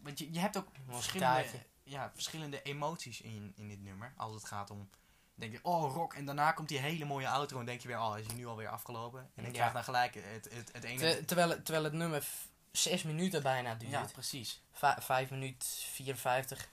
Want 0.00 0.18
je, 0.18 0.32
je 0.32 0.38
hebt 0.38 0.56
ook 0.56 0.68
verschillende, 0.88 1.66
ja, 1.82 2.10
verschillende 2.14 2.62
emoties 2.62 3.20
in, 3.20 3.52
in 3.56 3.68
dit 3.68 3.82
nummer. 3.82 4.12
Als 4.16 4.34
het 4.34 4.44
gaat 4.44 4.70
om. 4.70 4.90
Denk 5.34 5.52
je, 5.52 5.58
oh 5.62 5.94
rock. 5.94 6.14
En 6.14 6.24
daarna 6.24 6.52
komt 6.52 6.68
die 6.68 6.78
hele 6.78 7.04
mooie 7.04 7.28
outro. 7.28 7.58
En 7.58 7.66
denk 7.66 7.80
je 7.80 7.88
weer, 7.88 8.00
oh, 8.00 8.18
is 8.18 8.26
hij 8.26 8.34
nu 8.34 8.46
alweer 8.46 8.68
afgelopen? 8.68 9.30
En 9.34 9.44
ik 9.44 9.50
Ja. 9.50 9.56
krijg 9.56 9.72
dan 9.72 9.84
gelijk 9.84 10.14
het, 10.14 10.48
het, 10.50 10.72
het 10.72 10.84
ene. 10.84 10.98
Ter- 10.98 11.24
terwijl, 11.24 11.48
het- 11.50 11.64
terwijl 11.64 11.84
het 11.84 11.92
nummer 11.92 12.26
zes 12.70 13.02
minuten 13.02 13.42
bijna 13.42 13.74
duurt. 13.74 13.90
ja, 13.90 14.04
precies. 14.12 14.62
Va- 14.72 14.98
vijf 15.00 15.30
minuten 15.30 15.68
54, 15.68 16.68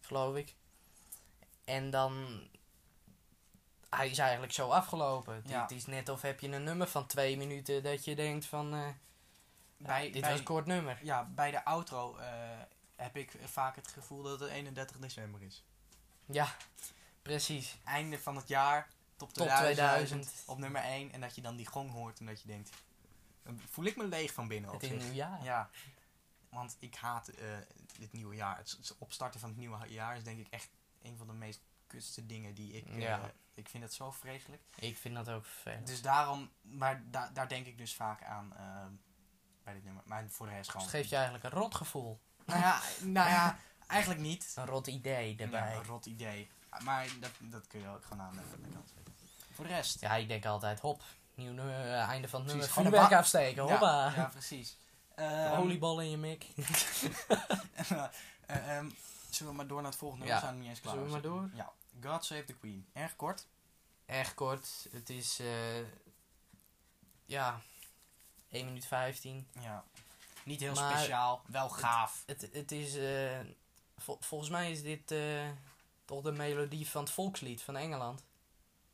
geloof 0.00 0.36
ik. 0.36 0.54
En 1.64 1.90
dan... 1.90 2.42
Hij 3.90 4.08
is 4.08 4.18
eigenlijk 4.18 4.52
zo 4.52 4.68
afgelopen. 4.68 5.34
Het- 5.34 5.48
Ja. 5.48 5.62
Het 5.62 5.70
is 5.70 5.86
net 5.86 6.08
of 6.08 6.22
heb 6.22 6.40
je 6.40 6.48
een 6.48 6.64
nummer 6.64 6.88
van 6.88 7.06
twee 7.06 7.36
minuten 7.36 7.82
dat 7.82 8.04
je 8.04 8.14
denkt 8.14 8.46
van... 8.46 8.74
eh, 8.74 8.86
Bij, 9.76 10.10
dit 10.10 10.20
bij, 10.20 10.30
was 10.30 10.38
een 10.38 10.44
kort 10.44 10.66
nummer. 10.66 10.98
ja, 11.02 11.24
bij 11.34 11.50
de 11.50 11.64
outro 11.64 12.16
eh, 12.16 12.26
heb 12.96 13.16
ik 13.16 13.32
vaak 13.44 13.76
het 13.76 13.88
gevoel 13.88 14.22
dat 14.22 14.40
het 14.40 14.50
31 14.50 14.96
december 14.98 15.42
is. 15.42 15.64
Ja, 16.26 16.56
precies. 17.24 17.76
Einde 17.84 18.18
van 18.18 18.36
het 18.36 18.48
jaar, 18.48 18.88
top 19.16 19.32
Top 19.32 19.46
2000, 19.46 19.76
2000. 19.88 20.42
op 20.46 20.58
nummer 20.58 20.82
1. 20.82 21.12
En 21.12 21.20
dat 21.20 21.34
je 21.34 21.40
dan 21.42 21.56
die 21.56 21.66
gong 21.66 21.90
hoort 21.90 22.18
en 22.18 22.26
dat 22.26 22.40
je 22.42 22.46
denkt, 22.48 22.70
dan 23.42 23.60
voel 23.70 23.84
ik 23.84 23.96
me 23.96 24.04
leeg 24.06 24.32
van 24.32 24.48
binnen 24.48 24.70
Het 24.70 24.80
zich. 24.82 24.98
nieuwjaar. 25.02 25.44
Ja, 25.44 25.70
want 26.48 26.76
ik 26.80 26.94
haat 26.94 27.28
eh, 27.28 27.46
dit 27.98 28.12
nieuwe 28.12 28.34
jaar. 28.34 28.56
Het, 28.56 28.70
het 28.70 28.94
opstarten 28.98 29.40
van 29.40 29.48
het 29.48 29.58
nieuwe 29.58 29.88
jaar 29.88 30.16
is 30.16 30.24
denk 30.24 30.38
ik 30.38 30.48
echt 30.50 30.70
een 31.02 31.16
van 31.16 31.26
de 31.26 31.32
meest 31.32 31.60
kutste 31.86 32.26
dingen 32.26 32.54
die 32.54 32.72
ik... 32.72 32.86
eh, 32.86 33.00
Ja. 33.00 33.30
ik 33.54 33.68
vind 33.68 33.82
het 33.82 33.94
zo 33.94 34.10
vreselijk. 34.10 34.62
Ik 34.78 34.96
vind 34.96 35.14
dat 35.14 35.28
ook 35.28 35.44
vervelend. 35.44 35.86
Dus 35.86 36.02
daarom, 36.02 36.50
maar 36.60 37.02
da 37.10 37.30
daar 37.32 37.48
denk 37.48 37.66
ik 37.66 37.78
dus 37.78 37.94
vaak 37.94 38.22
aan 38.22 38.56
eh, 38.56 38.86
bij 39.64 39.74
dit 39.74 39.84
nummer. 39.84 40.02
Maar 40.06 40.24
voor 40.28 40.46
de 40.46 40.52
rest 40.52 40.70
gewoon... 40.70 40.86
het 40.86 40.94
geeft 40.96 41.08
je 41.08 41.14
eigenlijk 41.14 41.44
een 41.44 41.50
rot 41.60 41.74
gevoel. 41.74 42.20
Nou 42.44 42.60
ja, 42.60 42.80
nou 43.00 43.28
ja, 43.30 43.58
eigenlijk 43.86 44.20
niet. 44.20 44.52
Een 44.56 44.66
rot 44.66 44.86
idee 44.86 45.36
erbij. 45.36 45.70
Ja, 45.70 45.76
een 45.76 45.84
rot 45.84 46.06
idee. 46.06 46.50
Maar 46.82 47.06
dat, 47.20 47.30
dat 47.38 47.66
kun 47.66 47.80
je 47.80 47.88
ook 47.88 48.02
gewoon 48.04 48.22
aan 48.26 48.32
de, 48.32 48.40
aan 48.40 48.62
de 48.62 48.68
kant 48.68 48.88
zetten. 48.94 49.14
Voor 49.52 49.64
de 49.66 49.70
rest... 49.74 50.00
Ja, 50.00 50.14
ik 50.14 50.28
denk 50.28 50.46
altijd, 50.46 50.80
hop, 50.80 51.02
nieuw 51.34 51.52
nummer, 51.52 51.80
eh, 51.80 52.08
einde 52.08 52.28
van 52.28 52.40
het 52.40 52.48
nummer, 52.48 52.68
vuurwerk 52.68 53.12
afsteken, 53.12 53.62
hoppa. 53.62 54.06
Ja, 54.06 54.14
ja 54.16 54.24
precies. 54.24 54.76
Ehm, 55.14 55.52
Oliebal 55.60 56.00
in 56.00 56.10
je 56.10 56.16
mik. 56.16 56.44
ehm, 58.46 58.88
zullen 59.30 59.52
we 59.52 59.56
maar 59.58 59.66
door 59.66 59.82
naar 59.82 59.90
het 59.90 60.00
volgende? 60.00 60.26
Ja. 60.26 60.34
We 60.34 60.40
zijn 60.40 60.52
nog 60.52 60.60
niet 60.60 60.70
eens 60.70 60.80
klaar. 60.80 60.92
Zullen 60.94 61.06
we 61.08 61.12
maar 61.12 61.22
door? 61.22 61.50
Ja. 61.54 61.72
God 62.10 62.24
Save 62.24 62.44
the 62.44 62.54
Queen. 62.54 62.86
Erg 62.92 63.16
kort. 63.16 63.46
Erg 64.06 64.34
kort, 64.34 64.86
het 64.92 65.10
is, 65.10 65.38
eh, 65.40 65.86
ja, 67.24 67.60
1 68.50 68.64
minuut 68.64 68.86
15. 68.86 69.46
Ja. 69.60 69.84
Niet 70.44 70.60
heel 70.60 70.74
Maar- 70.74 70.96
speciaal. 70.98 71.42
Wel 71.46 71.68
gaaf. 71.68 72.22
Het, 72.26 72.48
het 72.52 72.72
is, 72.72 72.96
eh, 72.96 73.38
vol- 73.96 74.18
volgens 74.20 74.50
mij 74.50 74.70
is 74.70 74.82
dit 74.82 75.10
eh, 75.10 75.48
toch 76.04 76.22
de 76.22 76.32
melodie 76.32 76.88
van 76.88 77.02
het 77.02 77.12
volkslied 77.12 77.62
van 77.62 77.76
Engeland. 77.76 78.24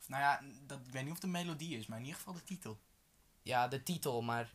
Nou 0.06 0.22
ja, 0.22 0.40
dat, 0.66 0.78
ik 0.86 0.92
weet 0.92 1.02
niet 1.02 1.10
of 1.10 1.16
het 1.16 1.24
een 1.24 1.30
melodie 1.30 1.78
is, 1.78 1.86
maar 1.86 1.98
in 1.98 2.04
ieder 2.04 2.18
geval 2.18 2.34
de 2.34 2.44
titel. 2.44 2.78
Ja, 3.42 3.68
de 3.68 3.82
titel, 3.82 4.22
maar 4.22 4.50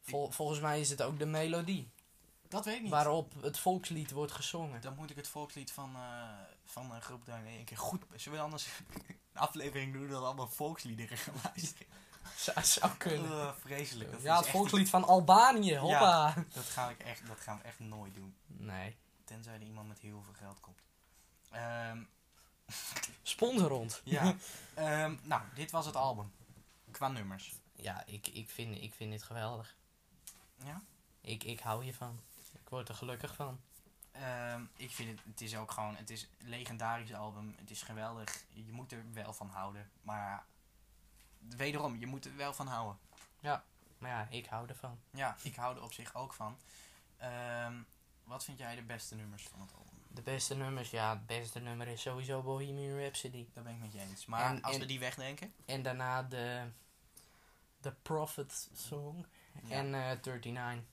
vol- 0.00 0.30
volgens 0.30 0.60
mij 0.60 0.80
is 0.80 0.90
het 0.90 1.02
ook 1.02 1.18
de 1.18 1.26
melodie 1.26 1.90
Dat 2.48 2.64
weet 2.64 2.74
ik 2.76 2.82
niet. 2.82 2.90
waarop 2.90 3.34
het 3.42 3.58
volkslied 3.58 4.10
wordt 4.10 4.32
gezongen. 4.32 4.80
Dan 4.80 4.94
moet 4.94 5.10
ik 5.10 5.16
het 5.16 5.28
volkslied 5.28 5.72
van, 5.72 5.94
eh 5.96 6.28
van 6.64 6.92
uh, 6.92 7.00
Groot-Brittannië 7.00 7.58
een 7.58 7.64
keer 7.64 7.78
goed... 7.78 8.04
Zullen 8.16 8.38
we 8.38 8.44
anders 8.44 8.66
een 9.32 9.40
aflevering 9.40 9.92
doen 9.92 10.08
dat 10.08 10.18
we 10.20 10.24
allemaal 10.26 10.48
volksliederen 10.48 11.18
gaan 11.18 11.34
luisteren? 11.44 11.86
Zou, 12.36 12.62
zou 12.64 12.92
kunnen. 12.96 13.30
Uh, 13.30 13.52
vreselijk. 13.54 14.10
Dat 14.12 14.22
ja, 14.22 14.36
het 14.36 14.44
echt- 14.44 14.54
volkslied 14.56 14.88
van 14.90 15.04
Albanië, 15.04 15.76
hoppa. 15.76 16.44
Dat, 16.52 16.64
ga 16.64 16.90
ik 16.90 16.98
echt, 16.98 17.26
dat 17.26 17.40
gaan 17.40 17.56
we 17.58 17.62
echt 17.64 17.78
nooit 17.78 18.14
doen. 18.14 18.36
Nee, 18.46 18.96
Tenzij 19.24 19.54
er 19.54 19.62
iemand 19.62 19.88
met 19.88 19.98
heel 19.98 20.22
veel 20.22 20.32
geld 20.32 20.60
komt. 20.60 20.78
Ehm, 21.50 22.02
sponsor 23.22 23.68
rond. 23.68 24.00
ja. 24.04 24.34
Ehm, 24.74 25.16
nou, 25.22 25.42
dit 25.54 25.70
was 25.70 25.86
het 25.86 25.96
album. 25.96 26.32
Qua 26.90 27.08
nummers. 27.08 27.54
Ja, 27.74 28.06
ik, 28.06 28.26
ik, 28.26 28.50
vind, 28.50 28.82
ik 28.82 28.94
vind 28.94 29.10
dit 29.10 29.22
geweldig. 29.22 29.76
Ja? 30.64 30.82
Ik, 31.20 31.44
ik 31.44 31.60
hou 31.60 31.84
hiervan. 31.84 32.20
Ik 32.52 32.68
word 32.68 32.88
er 32.88 32.94
gelukkig 32.94 33.34
van. 33.34 33.60
Ehm, 34.12 34.64
ik 34.76 34.90
vind 34.90 35.10
het, 35.10 35.20
het 35.26 35.40
is 35.40 35.56
ook 35.56 35.70
gewoon, 35.70 35.96
het 35.96 36.10
is 36.10 36.28
een 36.38 36.48
legendarisch 36.48 37.14
album. 37.14 37.54
Het 37.58 37.70
is 37.70 37.82
geweldig. 37.82 38.44
Je 38.48 38.72
moet 38.72 38.92
er 38.92 39.04
wel 39.12 39.32
van 39.32 39.48
houden. 39.48 39.90
Maar 40.02 40.44
wederom, 41.38 41.96
je 41.96 42.06
moet 42.06 42.24
er 42.24 42.36
wel 42.36 42.52
van 42.52 42.66
houden. 42.66 42.98
Maar 43.98 44.10
ja, 44.10 44.26
ik 44.30 44.46
hou 44.46 44.68
ervan. 44.68 44.98
Ja, 45.10 45.36
ik 45.42 45.56
hou 45.56 45.76
er 45.76 45.82
op 45.82 45.92
zich 45.92 46.14
ook 46.14 46.32
van. 46.32 46.58
Wat 48.24 48.44
vind 48.44 48.58
jij 48.58 48.74
de 48.74 48.82
beste 48.82 49.14
nummers 49.14 49.48
van 49.48 49.60
het 49.60 49.74
album? 49.74 49.89
De 50.12 50.22
beste 50.22 50.54
nummers, 50.56 50.90
ja, 50.90 51.10
het 51.10 51.26
beste 51.26 51.58
nummer 51.60 51.86
is 51.88 52.02
sowieso 52.02 52.42
Bohemian 52.42 52.98
Rhapsody. 52.98 53.46
Daar 53.54 53.64
ben 53.64 53.72
ik 53.74 53.78
met 53.80 53.92
je 53.92 54.00
eens. 54.00 54.26
Maar 54.26 54.50
En- 54.50 54.62
als 54.62 54.74
en- 54.74 54.80
we 54.80 54.86
die 54.86 54.98
wegdenken. 54.98 55.52
En 55.64 55.82
daarna 55.82 56.22
de, 56.22 56.70
de 57.80 57.92
Prophet 57.92 58.68
Song 58.74 59.26
Ja. 59.64 59.74
en 59.76 59.94
eh 59.94 60.16
39. 60.22 60.84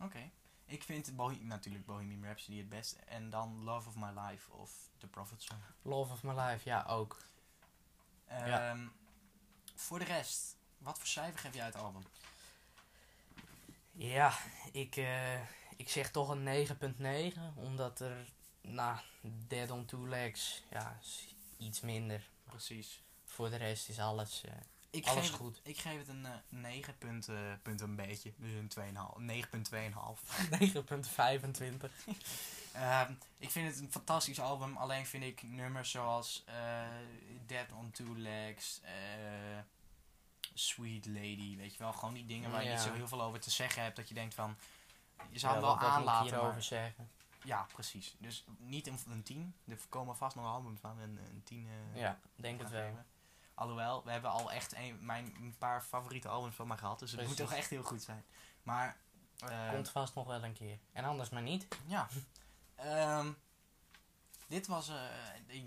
Oké. 0.00 0.30
Ik 0.66 0.82
vind 0.82 1.16
Bohe 1.16 1.36
natuurlijk 1.40 1.86
Bohemian 1.86 2.24
Rhapsody 2.24 2.58
het 2.58 2.68
beste. 2.68 2.96
En 3.00 3.30
dan 3.30 3.62
Love 3.64 3.88
of 3.88 3.94
My 3.96 4.10
Life 4.20 4.52
of 4.52 4.90
The 4.98 5.06
Prophet 5.06 5.42
Song. 5.42 5.60
Love 5.82 6.12
of 6.12 6.22
My 6.22 6.32
Life, 6.40 6.68
ja, 6.68 6.84
ook. 6.88 7.16
Ehm, 8.26 8.46
Ja. 8.48 8.76
Voor 9.74 9.98
de 9.98 10.04
rest, 10.04 10.56
wat 10.78 10.98
voor 10.98 11.06
cijfer 11.06 11.38
geef 11.38 11.54
jij 11.54 11.64
het 11.64 11.76
album? 11.76 12.02
Ja, 13.92 14.32
ik, 14.72 14.96
eh, 14.96 15.40
ik 15.76 15.88
zeg 15.88 16.10
toch 16.10 16.28
een 16.28 16.66
9.9, 17.34 17.38
omdat 17.54 18.00
er, 18.00 18.16
nou, 18.60 18.98
Dead 19.48 19.70
on 19.70 19.84
Two 19.84 20.08
Legs, 20.08 20.62
ja, 20.70 20.98
is 21.02 21.34
iets 21.58 21.80
minder. 21.80 22.28
Precies. 22.44 23.02
Voor 23.24 23.50
de 23.50 23.56
rest 23.56 23.88
is 23.88 23.98
alles, 23.98 24.42
eh, 24.44 24.52
Ik 24.90 25.06
alles 25.06 25.28
geef, 25.28 25.36
goed. 25.36 25.60
Ik 25.62 25.78
geef 25.78 25.98
het 25.98 26.08
een 26.08 26.26
eh 26.26 26.32
9 26.48 26.98
punt, 26.98 27.28
eh, 27.28 27.36
punt 27.62 27.80
een 27.80 27.96
beetje. 27.96 28.32
Dus 28.36 28.52
een 28.52 28.68
2,5. 28.68 29.18
9,2,5. 29.18 30.48
9.25. 30.50 31.92
Ehm, 32.72 33.12
ik 33.38 33.50
vind 33.50 33.68
het 33.74 33.80
een 33.80 33.90
fantastisch 33.92 34.40
album. 34.40 34.76
Alleen 34.76 35.06
vind 35.06 35.24
ik 35.24 35.42
nummers 35.42 35.90
zoals 35.90 36.42
eh, 36.46 36.82
Dead 37.46 37.72
on 37.72 37.90
Two 37.90 38.16
Legs, 38.16 38.80
eh, 38.82 38.92
Sweet 40.54 41.06
Lady, 41.06 41.56
weet 41.56 41.72
je 41.72 41.78
wel. 41.78 41.92
Gewoon 41.92 42.14
die 42.14 42.26
dingen 42.26 42.50
waar 42.50 42.62
je 42.62 42.68
Ja. 42.68 42.74
niet 42.74 42.82
zo 42.84 42.92
heel 42.92 43.08
veel 43.08 43.22
over 43.22 43.40
te 43.40 43.50
zeggen 43.50 43.82
hebt. 43.82 43.96
Dat 43.96 44.08
je 44.08 44.14
denkt 44.14 44.34
van, 44.34 44.56
je 45.30 45.38
zou 45.38 45.54
Ja, 45.54 45.60
hem 45.60 45.68
wel 45.68 45.78
aanlaten. 45.88 46.22
hierover 46.26 46.52
maar- 46.52 46.62
zeggen? 46.62 47.10
Ja, 47.44 47.66
precies. 47.72 48.16
Dus 48.18 48.44
niet 48.58 48.86
een, 48.86 48.98
een 49.08 49.22
10. 49.22 49.54
Er 49.68 49.78
komen 49.88 50.16
vast 50.16 50.36
nog 50.36 50.44
albums 50.46 50.80
van 50.80 50.98
een, 50.98 51.18
een 51.30 51.42
10. 51.44 51.68
eh, 51.94 52.00
Ja, 52.00 52.18
denk 52.36 52.60
het 52.60 52.70
wel. 52.70 53.04
Alhoewel, 53.54 54.04
we 54.04 54.10
hebben 54.10 54.30
al 54.30 54.52
echt 54.52 54.76
een, 54.76 54.98
mijn, 55.04 55.34
een 55.40 55.54
paar 55.58 55.82
favoriete 55.82 56.28
albums 56.28 56.54
van 56.56 56.66
mij 56.66 56.76
gehad. 56.76 56.98
Dus 56.98 57.12
het 57.12 57.26
moet 57.26 57.36
toch 57.36 57.52
echt 57.52 57.70
heel 57.70 57.82
goed 57.82 58.02
zijn. 58.02 58.24
Maar, 58.62 58.96
eh, 59.38 59.70
Komt 59.70 59.90
vast 59.90 60.14
nog 60.14 60.26
wel 60.26 60.44
een 60.44 60.52
keer. 60.52 60.78
En 60.92 61.04
anders 61.04 61.28
maar 61.30 61.42
niet. 61.42 61.66
ja. 61.86 62.08
Ehm, 62.74 63.32
dit 64.48 64.66
was... 64.66 64.88
eh, 64.88 64.94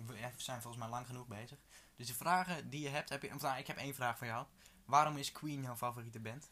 we 0.05 0.31
zijn 0.37 0.61
volgens 0.61 0.83
mij 0.83 0.91
lang 0.91 1.05
genoeg 1.05 1.27
bezig. 1.27 1.57
Dus 1.95 2.07
de 2.07 2.13
vragen 2.13 2.69
die 2.69 2.81
je 2.81 2.89
hebt... 2.89 3.09
Heb 3.09 3.21
je, 3.21 3.33
nou, 3.39 3.57
ik 3.57 3.67
heb 3.67 3.77
één 3.77 3.95
vraag 3.95 4.17
voor 4.17 4.27
jou. 4.27 4.45
Waarom 4.85 5.17
is 5.17 5.31
Queen 5.31 5.61
jouw 5.61 5.75
favoriete 5.75 6.19
band? 6.19 6.49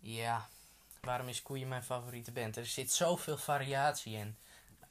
Ja, 0.00 0.48
waarom 1.00 1.28
is 1.28 1.42
Queen 1.42 1.68
mijn 1.68 1.82
favoriete 1.82 2.32
band? 2.32 2.56
Er 2.56 2.66
zit 2.66 2.92
zoveel 2.92 3.36
variatie 3.36 4.16
in. 4.16 4.36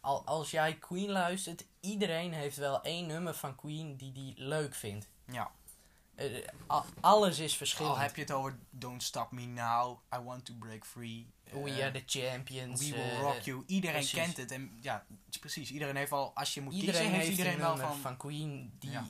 Al, 0.01 0.25
als 0.25 0.51
jij 0.51 0.73
Queen 0.73 1.09
luistert, 1.09 1.65
iedereen 1.79 2.33
heeft 2.33 2.57
wel 2.57 2.81
één 2.81 3.07
nummer 3.07 3.33
van 3.33 3.55
Queen 3.55 3.97
die 3.97 4.11
die 4.11 4.33
leuk 4.37 4.75
vindt. 4.75 5.07
Ja. 5.25 5.51
Eh, 6.15 6.47
a- 6.71 6.85
alles 6.99 7.39
is 7.39 7.57
verschillend. 7.57 7.95
Al 7.95 8.01
heb 8.01 8.15
je 8.15 8.21
het 8.21 8.31
over 8.31 8.57
Don't 8.69 9.03
Stop 9.03 9.31
Me 9.31 9.45
Now, 9.45 9.99
I 10.15 10.17
Want 10.17 10.45
to 10.45 10.53
Break 10.53 10.85
Free. 10.85 11.27
We 11.43 11.69
eh, 11.71 11.83
are 11.83 11.91
the 11.91 12.19
champions. 12.19 12.89
We 12.89 12.95
Will 12.95 13.09
eh, 13.09 13.19
Rock 13.19 13.39
You. 13.41 13.63
Iedereen 13.67 13.95
precies. 13.95 14.19
kent 14.19 14.37
het. 14.37 14.51
En 14.51 14.77
ja, 14.81 15.05
precies. 15.39 15.71
Iedereen 15.71 15.95
heeft 15.95 16.11
al, 16.11 16.31
als 16.35 16.53
je 16.53 16.61
moet 16.61 16.73
Iedereen 16.73 17.01
kiezen, 17.01 17.19
heeft 17.19 17.29
iedereen 17.29 17.53
een 17.53 17.59
wel 17.59 17.77
van... 17.77 17.97
van, 17.97 18.17
Queen 18.17 18.75
die... 18.79 18.91
Ja. 18.91 19.07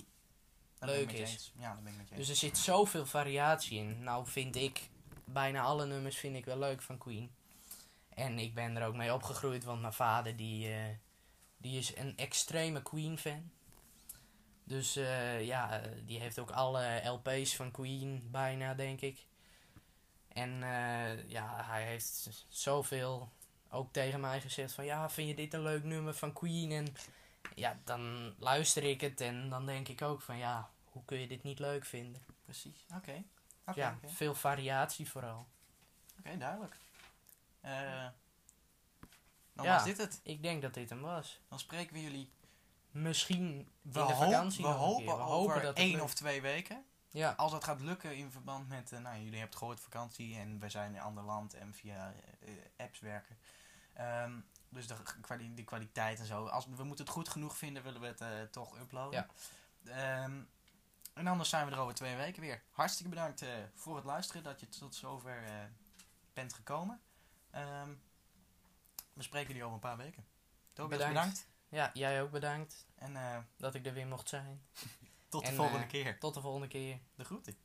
Leuk 0.79 1.11
is. 1.11 1.53
Ja, 1.57 1.73
dat 1.73 1.83
ben 1.83 1.91
ik 1.91 1.97
met 1.97 2.09
je 2.09 2.15
Dus 2.15 2.29
er 2.29 2.35
zit 2.35 2.57
zoveel 2.57 3.05
variatie 3.05 3.77
in. 3.79 4.03
Nou 4.03 4.27
vind 4.27 4.55
ik, 4.55 4.89
bijna 5.33 5.61
alle 5.61 5.85
nummers 5.85 6.17
vind 6.17 6.35
ik 6.35 6.45
wel 6.45 6.57
leuk 6.57 6.81
van 6.81 6.97
Queen. 6.97 7.31
En 8.09 8.39
ik 8.39 8.53
ben 8.53 8.75
er 8.75 8.87
ook 8.87 8.95
mee 8.95 9.13
opgegroeid, 9.13 9.63
want 9.63 9.81
mijn 9.81 9.93
vader 9.93 10.35
die, 10.35 10.73
eh, 10.73 10.83
die 11.57 11.77
is 11.77 11.95
een 11.95 12.17
extreme 12.17 12.81
Queen 12.81 13.17
fan. 13.17 13.51
Dus 14.63 14.95
eh, 14.95 15.45
ja, 15.45 15.81
die 16.05 16.19
heeft 16.19 16.39
ook 16.39 16.51
alle 16.51 17.01
LP's 17.05 17.55
van 17.55 17.71
Queen 17.71 18.27
bijna, 18.31 18.73
denk 18.73 19.01
ik. 19.01 19.25
En 20.27 20.63
eh, 20.63 21.29
ja, 21.29 21.63
hij 21.65 21.83
heeft 21.83 22.45
zoveel 22.47 23.31
ook 23.69 23.93
tegen 23.93 24.19
mij 24.19 24.41
gezegd 24.41 24.73
van... 24.73 24.85
Ja, 24.85 25.09
vind 25.09 25.27
je 25.27 25.35
dit 25.35 25.53
een 25.53 25.61
leuk 25.61 25.83
nummer 25.83 26.13
van 26.13 26.33
Queen? 26.33 26.71
En 26.71 26.87
ja, 27.55 27.79
dan 27.83 28.33
luister 28.39 28.83
ik 28.83 29.01
het 29.01 29.21
en 29.21 29.49
dan 29.49 29.65
denk 29.65 29.87
ik 29.87 30.01
ook 30.01 30.21
van... 30.21 30.37
Ja, 30.37 30.69
hoe 30.85 31.05
kun 31.05 31.19
je 31.19 31.27
dit 31.27 31.43
niet 31.43 31.59
leuk 31.59 31.85
vinden? 31.85 32.21
Precies. 32.43 32.85
Oké. 32.95 33.23
Ja, 33.75 33.97
veel 34.05 34.35
variatie 34.35 35.09
vooral. 35.09 35.47
Oké, 36.19 36.37
duidelijk. 36.37 36.77
Eh, 37.61 38.07
dan 39.53 39.65
Ja. 39.65 39.73
was 39.75 39.83
dit 39.83 39.97
het. 39.97 40.19
Ik 40.23 40.41
denk 40.43 40.61
dat 40.61 40.73
dit 40.73 40.89
hem 40.89 41.01
was. 41.01 41.39
Dan 41.49 41.59
spreken 41.59 41.93
we 41.93 42.01
jullie... 42.01 42.31
Misschien 42.91 43.69
We, 43.81 43.99
in 43.99 44.07
de 44.07 44.15
vakantie 44.15 44.63
we 44.63 44.69
nog 44.69 44.77
hopen 44.79 45.19
over 45.19 45.61
dat 45.61 45.75
één 45.77 45.91
lukt. 45.91 46.03
of 46.03 46.13
twee 46.13 46.41
weken. 46.41 46.83
Ja, 47.09 47.31
Als 47.37 47.51
dat 47.51 47.63
gaat 47.63 47.81
lukken 47.81 48.15
in 48.15 48.31
verband 48.31 48.67
met... 48.69 48.91
eh, 48.91 48.99
nou, 48.99 49.15
jullie 49.15 49.29
hebben 49.31 49.47
het 49.49 49.55
gehoord, 49.57 49.79
vakantie. 49.79 50.35
En 50.37 50.59
we 50.59 50.69
zijn 50.69 50.89
in 50.91 50.95
een 50.97 51.03
ander 51.03 51.23
land 51.23 51.53
en 51.53 51.73
via 51.73 52.13
eh, 52.39 52.51
apps 52.77 52.99
werken. 52.99 53.37
Ehm, 53.93 54.31
dus 54.69 54.87
de, 54.87 54.95
kwali- 55.21 55.53
de 55.53 55.63
kwaliteit 55.63 56.19
en 56.19 56.25
zo. 56.25 56.45
Als, 56.47 56.65
we 56.75 56.83
moeten 56.83 57.05
het 57.05 57.13
goed 57.13 57.29
genoeg 57.29 57.57
vinden, 57.57 57.83
willen 57.83 58.01
we 58.01 58.13
het 58.23 58.51
toch 58.51 58.77
uploaden. 58.79 59.27
Ehm, 59.85 60.41
en 61.19 61.27
anders 61.27 61.49
zijn 61.49 61.65
we 61.65 61.71
er 61.71 61.79
over 61.79 61.93
twee 61.93 62.15
weken 62.15 62.41
weer. 62.41 62.63
Hartstikke 62.71 63.09
bedankt 63.09 63.41
eh, 63.41 63.49
voor 63.73 63.95
het 63.95 64.05
luisteren, 64.05 64.43
dat 64.43 64.59
je 64.59 64.69
tot 64.69 64.95
zover 64.95 65.43
eh, 65.43 65.53
bent 66.33 66.53
gekomen. 66.53 67.01
Ehm, 67.51 67.89
we 69.13 69.23
spreken 69.23 69.47
jullie 69.47 69.63
over 69.63 69.73
een 69.75 69.81
paar 69.81 69.97
weken. 69.97 70.25
Tobias, 70.73 70.97
Bedankt. 70.97 71.13
bedankt. 71.13 71.47
ja, 71.69 71.91
jij 71.93 72.21
ook 72.21 72.31
bedankt 72.31 72.87
En 72.95 73.15
eh, 73.15 73.37
dat 73.57 73.75
ik 73.75 73.85
er 73.85 73.93
weer 73.93 74.07
mocht 74.07 74.29
zijn. 74.29 74.65
tot 75.29 75.41
de 75.41 75.49
En, 75.49 75.55
volgende 75.55 75.87
keer. 75.87 76.19
Tot 76.19 76.33
de 76.33 76.41
volgende 76.41 76.67
keer. 76.67 76.99
De 77.15 77.23
groeten. 77.23 77.57